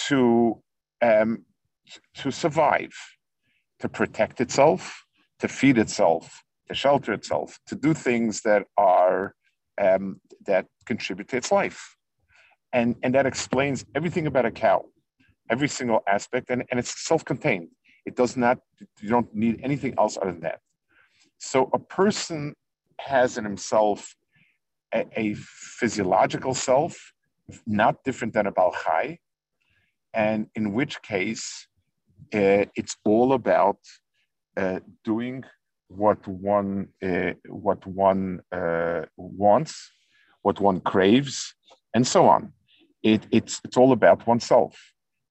to, 0.08 0.62
um, 1.02 1.46
to 2.16 2.32
survive, 2.32 2.94
to 3.80 3.90
protect 3.90 4.42
itself, 4.42 5.04
to 5.40 5.48
feed 5.48 5.78
itself, 5.78 6.44
to 6.68 6.74
shelter 6.74 7.13
itself, 7.13 7.60
to 7.68 7.76
do 7.76 7.94
things 7.94 8.42
that 8.42 8.63
are 8.78 9.34
um, 9.80 10.20
that 10.46 10.66
contribute 10.86 11.28
to 11.30 11.38
its 11.38 11.52
life. 11.52 11.96
And, 12.74 12.96
and 13.04 13.13
that 13.13 13.26
explains 13.26 13.86
everything 13.96 14.28
about 14.28 14.46
a 14.46 14.52
cow 14.52 14.84
every 15.50 15.68
single 15.68 16.04
aspect, 16.08 16.50
and, 16.50 16.63
and 16.70 16.80
it's 16.80 17.06
self-contained. 17.06 17.70
It 18.06 18.16
does 18.16 18.38
not, 18.38 18.60
you 19.02 19.10
don't 19.10 19.34
need 19.34 19.60
anything 19.63 19.94
else 19.98 20.18
other 20.22 20.32
than 20.32 20.42
that. 20.42 20.60
So 21.38 21.70
a 21.74 21.80
person 21.80 22.54
has 23.00 23.38
in 23.38 23.44
himself 23.44 24.16
a, 24.94 25.06
a 25.16 25.34
physiological 25.36 26.54
self, 26.54 27.13
not 27.66 28.04
different 28.04 28.34
than 28.34 28.48
a 28.48 28.52
Balchai, 28.52 29.18
and 30.14 30.48
in 30.56 30.74
which 30.74 31.02
case 31.02 31.68
uh, 32.34 32.66
it's 32.76 32.98
all 33.06 33.34
about 33.34 33.80
uh, 34.58 34.80
doing 35.04 35.44
what 35.88 36.28
one 36.28 36.90
uh, 37.04 37.34
what 37.48 37.86
one 37.86 38.42
uh, 38.52 39.02
wants, 39.16 39.92
what 40.42 40.60
one 40.60 40.80
craves, 40.82 41.54
and 41.94 42.06
so 42.06 42.28
on. 42.28 42.54
It, 43.04 43.26
it's 43.32 43.62
it's 43.64 43.78
all 43.78 43.92
about 43.94 44.28
oneself. 44.28 44.76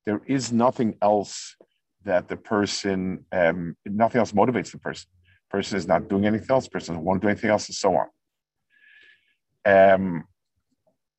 There 0.07 0.23
is 0.27 0.53
nothing 0.53 0.97
else 1.03 1.57
that 2.05 2.29
the 2.29 2.37
person, 2.37 3.27
um, 3.33 3.77
nothing 3.85 4.21
else 4.21 4.33
motivates 4.33 4.71
the 4.71 4.79
person. 4.79 5.09
Person 5.51 5.77
is 5.77 5.87
not 5.87 6.09
doing 6.09 6.27
anything 6.27 6.47
else. 6.51 6.69
Person 6.69 7.03
won't 7.03 7.23
do 7.23 7.29
anything 7.29 7.51
else, 7.51 7.69
and 7.69 7.75
so 7.75 7.97
on. 7.97 8.09
Um, 9.67 10.25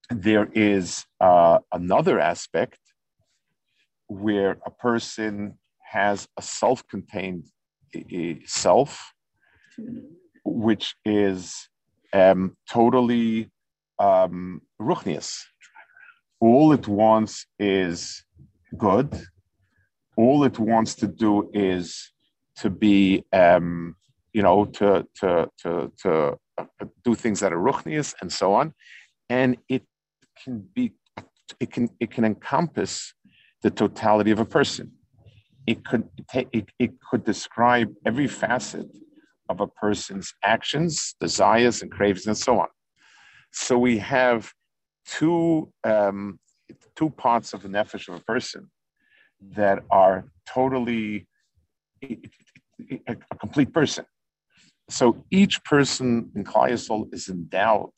there 0.10 0.50
is 0.54 1.06
uh, 1.20 1.60
another 1.74 2.20
aspect 2.20 2.80
where 4.08 4.58
a 4.66 4.72
person 4.72 5.58
has 5.84 6.28
a 6.38 6.42
self-contained 6.42 7.46
self, 8.46 9.14
which 10.46 10.96
is 11.06 11.70
um, 12.14 12.56
totally 12.70 13.50
um, 14.00 14.62
ruchnius. 14.82 15.40
All 16.40 16.72
it 16.72 16.88
wants 16.88 17.46
is 17.60 18.24
good. 18.78 19.10
All 20.16 20.44
it 20.44 20.60
wants 20.60 20.96
to 20.96 21.08
do 21.08 21.50
is 21.54 22.12
to 22.58 22.70
be, 22.70 23.24
um, 23.34 23.96
you 24.34 24.42
know, 24.42 24.66
to 24.66 25.06
to 25.20 25.50
to 25.60 25.92
to 26.04 26.38
do 27.04 27.16
things 27.16 27.40
that 27.40 27.54
are 27.54 27.60
ruchnius 27.60 28.14
and 28.22 28.32
so 28.32 28.54
on, 28.54 28.74
and 29.30 29.58
it 29.70 29.84
can 30.44 30.68
be, 30.74 30.94
it 31.60 31.72
can 31.72 31.90
it 32.00 32.12
can 32.12 32.26
encompass 32.26 33.14
the 33.64 33.72
totality 33.72 34.32
of 34.32 34.40
a 34.40 34.46
person. 34.46 34.92
It 35.66 35.84
could 35.86 36.08
it, 36.34 36.66
it 36.80 36.92
could 37.10 37.24
describe 37.24 37.90
every 38.06 38.28
facet 38.28 38.88
of 39.50 39.62
a 39.62 39.68
person's 39.68 40.34
actions, 40.44 41.16
desires, 41.20 41.82
and 41.82 41.92
cravings, 41.92 42.28
and 42.28 42.38
so 42.38 42.60
on. 42.60 42.68
So 43.52 43.78
we 43.78 43.98
have 43.98 44.52
two 45.06 45.72
um, 45.84 46.40
two 46.96 47.10
parts 47.12 47.54
of 47.54 47.64
the 47.64 47.70
nefesh 47.70 48.08
of 48.08 48.16
a 48.16 48.24
person 48.24 48.70
that 49.42 49.84
are 49.92 50.26
totally 50.48 51.28
a, 52.04 52.18
a 53.08 53.36
complete 53.40 53.74
person. 53.74 54.06
So 54.90 55.26
each 55.32 55.64
person 55.64 56.32
in 56.36 56.44
Klal 56.44 57.14
is 57.14 57.30
endowed. 57.30 57.92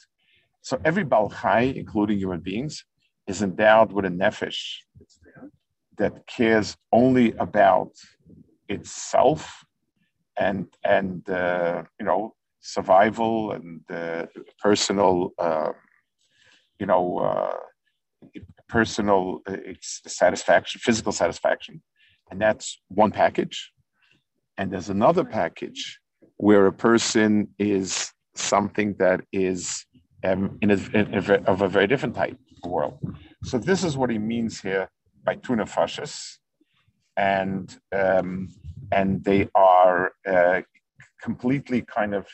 So 0.62 0.80
every 0.84 1.06
Balchai, 1.06 1.76
including 1.76 2.18
human 2.20 2.42
beings, 2.42 2.84
is 3.28 3.42
endowed 3.42 3.92
with 3.92 4.06
a 4.06 4.10
nefesh 4.10 4.62
that 5.98 6.26
cares 6.28 6.76
only 6.92 7.34
about 7.34 7.92
itself 8.68 9.64
and 10.38 10.68
and 10.84 11.30
uh, 11.30 11.84
you 12.00 12.06
know 12.06 12.34
survival 12.62 13.52
and 13.52 13.82
uh, 13.92 14.26
personal 14.60 15.32
uh, 15.38 15.72
you 16.80 16.86
know 16.86 17.20
uh, 17.20 17.58
personal 18.68 19.42
uh, 19.48 19.58
satisfaction 19.82 20.80
physical 20.80 21.12
satisfaction. 21.12 21.82
And 22.32 22.40
that's 22.40 22.80
one 22.90 23.12
package. 23.12 23.72
And 24.58 24.72
there's 24.72 24.90
another 24.90 25.24
package 25.24 26.00
where 26.38 26.68
a 26.68 26.74
person 26.74 27.48
is 27.58 28.12
something 28.36 28.96
that 29.00 29.22
is 29.32 29.86
um, 30.24 30.58
in, 30.62 30.72
a, 30.72 30.78
in 30.94 31.14
a, 31.14 31.34
of 31.46 31.62
a 31.62 31.68
very 31.68 31.88
different 31.88 32.16
type 32.16 32.38
of 32.64 32.72
world 32.72 33.00
so 33.44 33.58
this 33.58 33.84
is 33.84 33.98
what 33.98 34.10
he 34.10 34.18
means 34.18 34.60
here 34.60 34.90
by 35.24 35.36
two 35.36 35.54
nefashis, 35.54 36.38
and 37.16 37.78
um, 37.92 38.50
and 38.92 39.24
they 39.24 39.50
are 39.56 40.12
uh, 40.28 40.62
completely 41.22 41.82
kind 41.82 42.14
of 42.14 42.28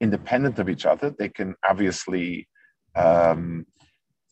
independent 0.00 0.58
of 0.58 0.68
each 0.68 0.86
other. 0.86 1.10
They 1.10 1.28
can 1.28 1.54
obviously 1.68 2.48
um, 2.94 3.66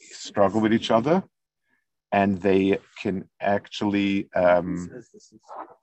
struggle 0.00 0.60
with 0.60 0.72
each 0.72 0.90
other, 0.90 1.24
and 2.12 2.40
they 2.40 2.78
can 3.02 3.28
actually 3.40 4.28
um, 4.34 4.90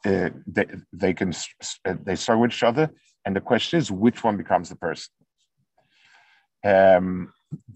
uh, 0.06 0.30
they, 0.48 0.66
they 0.94 1.14
can 1.14 1.34
uh, 1.86 1.96
they 2.04 2.16
struggle 2.16 2.42
with 2.44 2.52
each 2.52 2.64
other. 2.64 2.92
And 3.26 3.36
the 3.36 3.42
question 3.42 3.80
is, 3.80 3.92
which 3.92 4.24
one 4.24 4.38
becomes 4.38 4.70
the 4.70 4.78
person? 4.78 5.12
Um, 6.64 7.34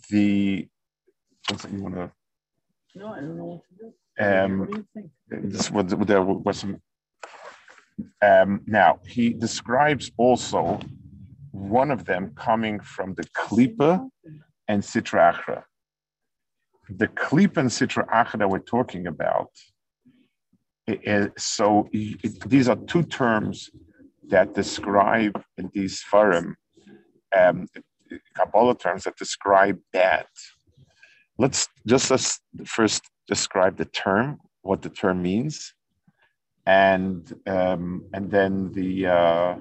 the 0.09 0.67
what's 1.49 1.65
you 1.71 1.81
want 1.81 1.95
to? 1.95 2.11
No, 2.95 3.07
I 3.07 3.21
don't 3.21 3.37
know 3.37 3.45
what 3.45 3.61
to 3.69 3.75
do. 3.75 3.93
Um, 4.23 4.59
What 4.59 4.71
do 4.71 4.77
you 4.77 4.87
think? 4.93 5.53
this 5.53 5.71
was, 5.71 5.85
there 6.05 6.21
was 6.21 6.59
some. 6.59 6.81
Um, 8.21 8.61
now 8.67 8.99
he 9.07 9.29
describes 9.33 10.11
also 10.17 10.79
one 11.51 11.91
of 11.91 12.05
them 12.05 12.31
coming 12.35 12.79
from 12.79 13.13
the 13.15 13.23
Klipa 13.37 14.07
and 14.67 14.81
Sitra 14.83 15.33
Achra. 15.33 15.63
The 16.89 17.07
Klipa 17.07 17.57
and 17.57 17.69
Sitra 17.69 18.07
Achra 18.09 18.39
that 18.39 18.49
we're 18.49 18.59
talking 18.59 19.07
about. 19.07 19.49
so 21.37 21.87
he- 21.91 22.17
these 22.45 22.67
are 22.67 22.75
two 22.75 23.03
terms 23.03 23.69
that 24.27 24.53
describe 24.53 25.41
in 25.57 25.69
these 25.73 26.01
forum 26.01 26.55
um, 27.37 27.67
Kabbalah 28.35 28.77
terms 28.77 29.03
that 29.03 29.15
describe 29.17 29.79
bad. 29.91 30.25
Let's 31.37 31.67
just 31.87 32.11
let's 32.11 32.39
first 32.65 33.03
describe 33.27 33.77
the 33.77 33.85
term, 33.85 34.39
what 34.61 34.81
the 34.81 34.89
term 34.89 35.21
means, 35.21 35.73
and 36.65 37.33
um, 37.47 38.05
and 38.13 38.29
then 38.29 38.71
the 38.73 39.07
uh, 39.07 39.55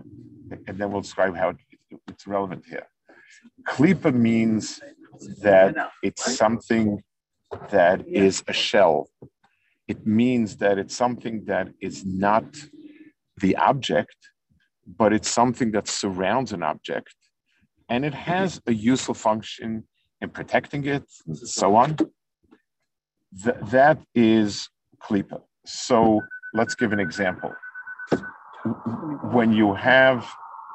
and 0.66 0.78
then 0.78 0.90
we'll 0.90 1.00
describe 1.00 1.36
how 1.36 1.50
it, 1.50 1.56
it's 2.08 2.26
relevant 2.26 2.64
here. 2.68 2.86
Klipa 3.68 4.14
means 4.14 4.80
that 5.42 5.74
it's 6.02 6.36
something 6.36 7.02
that 7.70 8.06
is 8.06 8.42
a 8.48 8.52
shell. 8.52 9.08
It 9.88 10.06
means 10.06 10.56
that 10.56 10.78
it's 10.78 10.96
something 10.96 11.44
that 11.46 11.68
is 11.80 12.04
not 12.04 12.44
the 13.40 13.56
object, 13.56 14.16
but 14.86 15.12
it's 15.12 15.28
something 15.28 15.72
that 15.72 15.88
surrounds 15.88 16.52
an 16.52 16.62
object, 16.62 17.14
and 17.92 18.07
it 18.07 18.14
has 18.14 18.59
a 18.66 18.72
useful 18.72 19.12
function 19.14 19.85
in 20.22 20.31
protecting 20.31 20.83
it, 20.87 21.05
so 21.35 21.76
on. 21.76 21.90
Th- 23.44 23.61
that 23.76 23.98
is 24.14 24.70
klipa. 25.05 25.42
So 25.66 26.22
let's 26.55 26.74
give 26.74 26.94
an 26.94 27.00
example. 27.00 27.52
When 29.37 29.52
you 29.52 29.74
have 29.74 30.26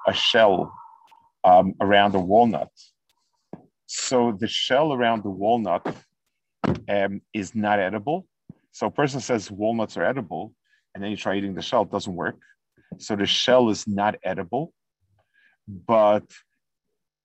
a 0.07 0.13
shell 0.13 0.71
um, 1.43 1.73
around 1.81 2.13
a 2.13 2.19
walnut, 2.19 2.73
so 3.87 4.37
the 4.39 4.47
shell 4.47 4.93
around 4.93 5.23
the 5.23 5.31
walnut 5.31 5.83
um, 6.87 7.21
is 7.33 7.55
not 7.55 7.79
edible. 7.79 8.27
So 8.73 8.85
a 8.87 8.91
person 8.91 9.21
says 9.21 9.49
walnuts 9.49 9.97
are 9.97 10.05
edible, 10.05 10.53
and 10.93 11.03
then 11.03 11.09
you 11.09 11.17
try 11.17 11.35
eating 11.35 11.55
the 11.55 11.63
shell, 11.63 11.81
it 11.81 11.91
doesn't 11.91 12.13
work. 12.13 12.37
So 12.99 13.15
the 13.15 13.25
shell 13.25 13.69
is 13.69 13.87
not 13.87 14.13
edible, 14.23 14.71
but 15.67 16.27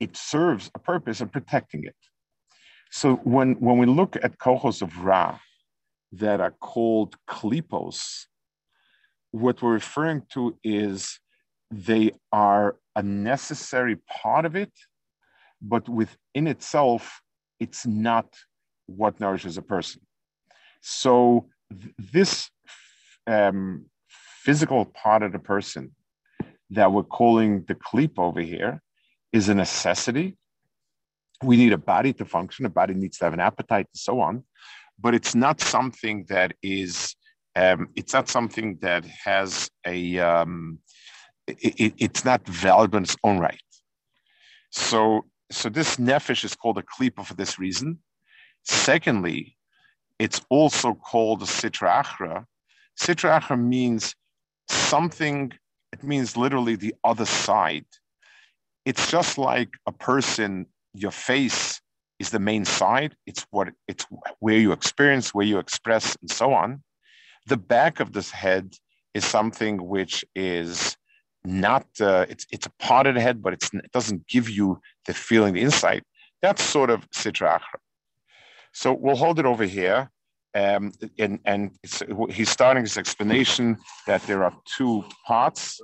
it 0.03 0.17
serves 0.17 0.69
a 0.75 0.81
purpose 0.81 1.21
of 1.21 1.31
protecting 1.31 1.85
it. 1.85 2.01
So 2.91 3.15
when, 3.35 3.53
when 3.67 3.79
we 3.79 3.87
look 3.87 4.17
at 4.17 4.39
kohos 4.39 4.83
of 4.83 4.91
Ra 4.99 5.39
that 6.23 6.41
are 6.41 6.55
called 6.73 7.15
klipos, 7.31 8.27
what 9.31 9.63
we're 9.63 9.75
referring 9.85 10.23
to 10.35 10.59
is 10.65 11.21
they 11.71 12.11
are 12.33 12.77
a 12.97 13.03
necessary 13.03 13.97
part 14.23 14.45
of 14.45 14.57
it, 14.57 14.73
but 15.63 15.89
within 15.89 16.47
itself, 16.49 17.23
it's 17.61 17.87
not 17.87 18.27
what 18.87 19.21
nourishes 19.21 19.57
a 19.57 19.63
person. 19.63 20.03
So 20.81 21.47
th- 21.71 21.95
this 22.17 22.51
um, 23.29 23.87
physical 24.47 24.85
part 24.85 25.23
of 25.23 25.31
the 25.31 25.39
person 25.39 25.95
that 26.71 26.93
we're 26.93 27.05
calling 27.21 27.65
the 27.69 27.77
klip 27.77 28.19
over 28.19 28.41
here 28.41 28.83
is 29.33 29.49
a 29.49 29.55
necessity 29.55 30.37
we 31.43 31.57
need 31.57 31.73
a 31.73 31.79
body 31.79 32.13
to 32.15 32.25
function. 32.25 32.67
A 32.67 32.71
body 32.71 32.95
needs 32.95 33.19
to 33.19 33.25
have 33.25 33.33
an 33.33 33.41
appetite 33.41 33.87
and 33.93 33.99
so 33.99 34.21
on, 34.21 34.45
but 34.99 35.15
it's 35.15 35.35
not 35.35 35.61
something 35.61 36.25
that 36.29 36.55
is. 36.63 37.17
Um, 37.55 37.89
it's 37.97 38.15
not 38.15 38.29
something 38.29 38.79
that 38.81 39.05
has 39.25 39.71
a. 39.87 40.19
Um, 40.19 40.79
it, 41.47 41.75
it, 41.81 41.95
it's 41.99 42.25
not 42.25 42.47
valuable 42.47 42.99
in 42.99 43.03
its 43.05 43.17
own 43.25 43.39
right. 43.39 43.61
So, 44.71 45.27
so 45.51 45.69
this 45.69 45.97
nefesh 45.97 46.45
is 46.45 46.55
called 46.55 46.79
a 46.79 46.83
klipa 46.83 47.27
for 47.27 47.35
this 47.35 47.59
reason. 47.59 47.99
Secondly, 48.63 49.57
it's 50.19 50.41
also 50.49 50.95
called 50.95 51.43
a 51.43 51.47
sitra 51.47 52.05
achra 52.05 52.47
Sitra 53.01 53.41
Achra 53.41 53.59
means 53.59 54.15
something, 54.69 55.53
it 55.93 56.05
means 56.05 56.37
literally 56.37 56.77
the 56.77 56.95
other 57.03 57.25
side. 57.25 57.87
It's 58.85 59.11
just 59.11 59.39
like 59.39 59.71
a 59.87 59.93
person, 59.93 60.67
your 60.95 61.13
face 61.13 61.81
is 62.19 62.31
the 62.31 62.39
main 62.39 62.65
side. 62.65 63.15
It's 63.27 63.47
what 63.51 63.69
it's 63.89 64.07
where 64.41 64.59
you 64.59 64.73
experience, 64.73 65.35
where 65.35 65.47
you 65.47 65.59
express, 65.59 66.17
and 66.21 66.31
so 66.31 66.53
on. 66.53 66.83
The 67.47 67.57
back 67.57 68.01
of 68.01 68.13
this 68.13 68.31
head 68.31 68.75
is 69.15 69.25
something 69.25 69.89
which 69.89 70.25
is 70.35 70.97
not 71.45 71.87
uh, 72.01 72.27
it's 72.29 72.47
it's 72.51 72.67
a 72.67 72.73
part 72.79 73.07
of 73.07 73.15
the 73.15 73.21
head, 73.21 73.43
but 73.43 73.53
it 73.53 73.65
doesn't 73.93 74.27
give 74.29 74.49
you 74.49 74.81
the 75.07 75.15
feeling, 75.15 75.55
the 75.55 75.63
insight. 75.63 76.03
That's 76.41 76.63
sort 76.63 76.91
of 76.91 77.09
sitra 77.11 77.59
achra. 77.59 77.79
So 78.73 78.93
we'll 78.93 79.17
hold 79.17 79.39
it 79.39 79.47
over 79.47 79.65
here. 79.65 80.11
Um, 80.55 80.93
and 81.19 81.39
and 81.45 81.71
he's 82.31 82.51
starting 82.51 82.83
his 82.83 82.99
explanation 82.99 83.79
that 84.07 84.23
there 84.27 84.45
are 84.45 84.55
two 84.77 85.05
parts, 85.27 85.81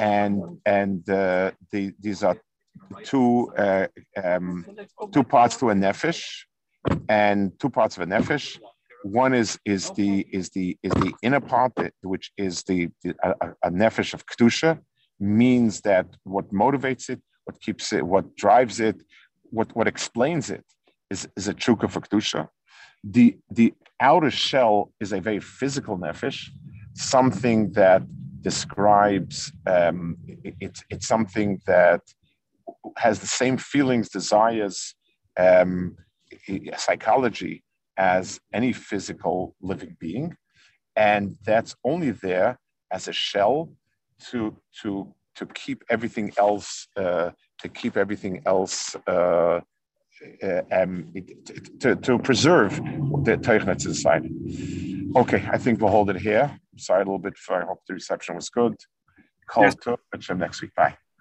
and 0.00 0.58
and 0.64 1.08
uh, 1.08 1.50
the, 1.70 1.92
these 2.00 2.22
are 2.24 2.36
two 3.04 3.52
uh, 3.56 3.86
um, 4.22 4.66
two 5.12 5.22
parts 5.22 5.56
to 5.58 5.70
a 5.70 5.74
nefesh, 5.74 6.22
and 7.08 7.52
two 7.60 7.70
parts 7.70 7.96
of 7.96 8.02
a 8.02 8.06
nefesh. 8.06 8.58
One 9.04 9.34
is 9.34 9.58
is 9.64 9.90
the 9.90 10.26
is 10.32 10.48
the 10.50 10.76
is 10.82 10.92
the 10.92 11.12
inner 11.22 11.40
part, 11.40 11.72
which 12.02 12.32
is 12.36 12.62
the, 12.64 12.88
the 13.04 13.14
a, 13.22 13.68
a 13.68 13.70
nefesh 13.70 14.14
of 14.14 14.24
kedusha, 14.26 14.80
means 15.20 15.82
that 15.82 16.06
what 16.24 16.50
motivates 16.52 17.10
it, 17.10 17.20
what 17.44 17.60
keeps 17.60 17.92
it, 17.92 18.04
what 18.04 18.36
drives 18.36 18.80
it, 18.80 18.96
what 19.50 19.74
what 19.76 19.86
explains 19.86 20.50
it 20.50 20.64
is, 21.10 21.28
is 21.36 21.46
a 21.48 21.54
chukka 21.54 21.90
for 21.90 22.00
kedusha. 22.00 22.48
The 23.04 23.38
the 23.50 23.74
outer 24.00 24.30
shell 24.30 24.92
is 24.98 25.12
a 25.12 25.20
very 25.20 25.40
physical 25.40 25.98
nefesh, 25.98 26.48
something 26.94 27.72
that 27.72 28.02
describes 28.40 29.52
um, 29.66 30.16
it, 30.26 30.54
it's 30.60 30.84
it's 30.90 31.06
something 31.06 31.60
that 31.66 32.00
has 32.96 33.20
the 33.20 33.26
same 33.26 33.56
feelings, 33.56 34.08
desires, 34.08 34.94
um, 35.38 35.96
psychology 36.76 37.62
as 37.96 38.40
any 38.52 38.72
physical 38.72 39.54
living 39.60 39.96
being, 40.00 40.36
and 40.96 41.36
that's 41.44 41.74
only 41.84 42.10
there 42.10 42.58
as 42.92 43.08
a 43.08 43.12
shell 43.12 43.72
to 44.30 44.56
to 44.82 45.14
to 45.36 45.46
keep 45.46 45.84
everything 45.88 46.32
else 46.38 46.86
uh, 46.96 47.30
to 47.58 47.68
keep 47.68 47.96
everything 47.96 48.42
else 48.46 48.96
uh, 49.06 49.60
uh, 50.42 50.62
um, 50.72 51.12
to, 51.80 51.96
to 51.96 52.18
preserve 52.18 52.76
the 52.76 53.38
Teichnet 53.40 53.86
inside. 53.86 54.24
Okay, 55.16 55.48
I 55.50 55.58
think 55.58 55.80
we'll 55.80 55.90
hold 55.90 56.10
it 56.10 56.16
here. 56.16 56.58
Sorry 56.76 57.02
a 57.02 57.04
little 57.04 57.18
bit 57.18 57.36
for 57.36 57.62
I 57.62 57.66
hope 57.66 57.80
the 57.86 57.94
reception 57.94 58.36
was 58.36 58.48
good. 58.48 58.76
Call 59.48 59.64
yes. 59.64 59.74
to 59.82 60.34
next 60.34 60.62
week. 60.62 60.74
Bye. 60.76 60.96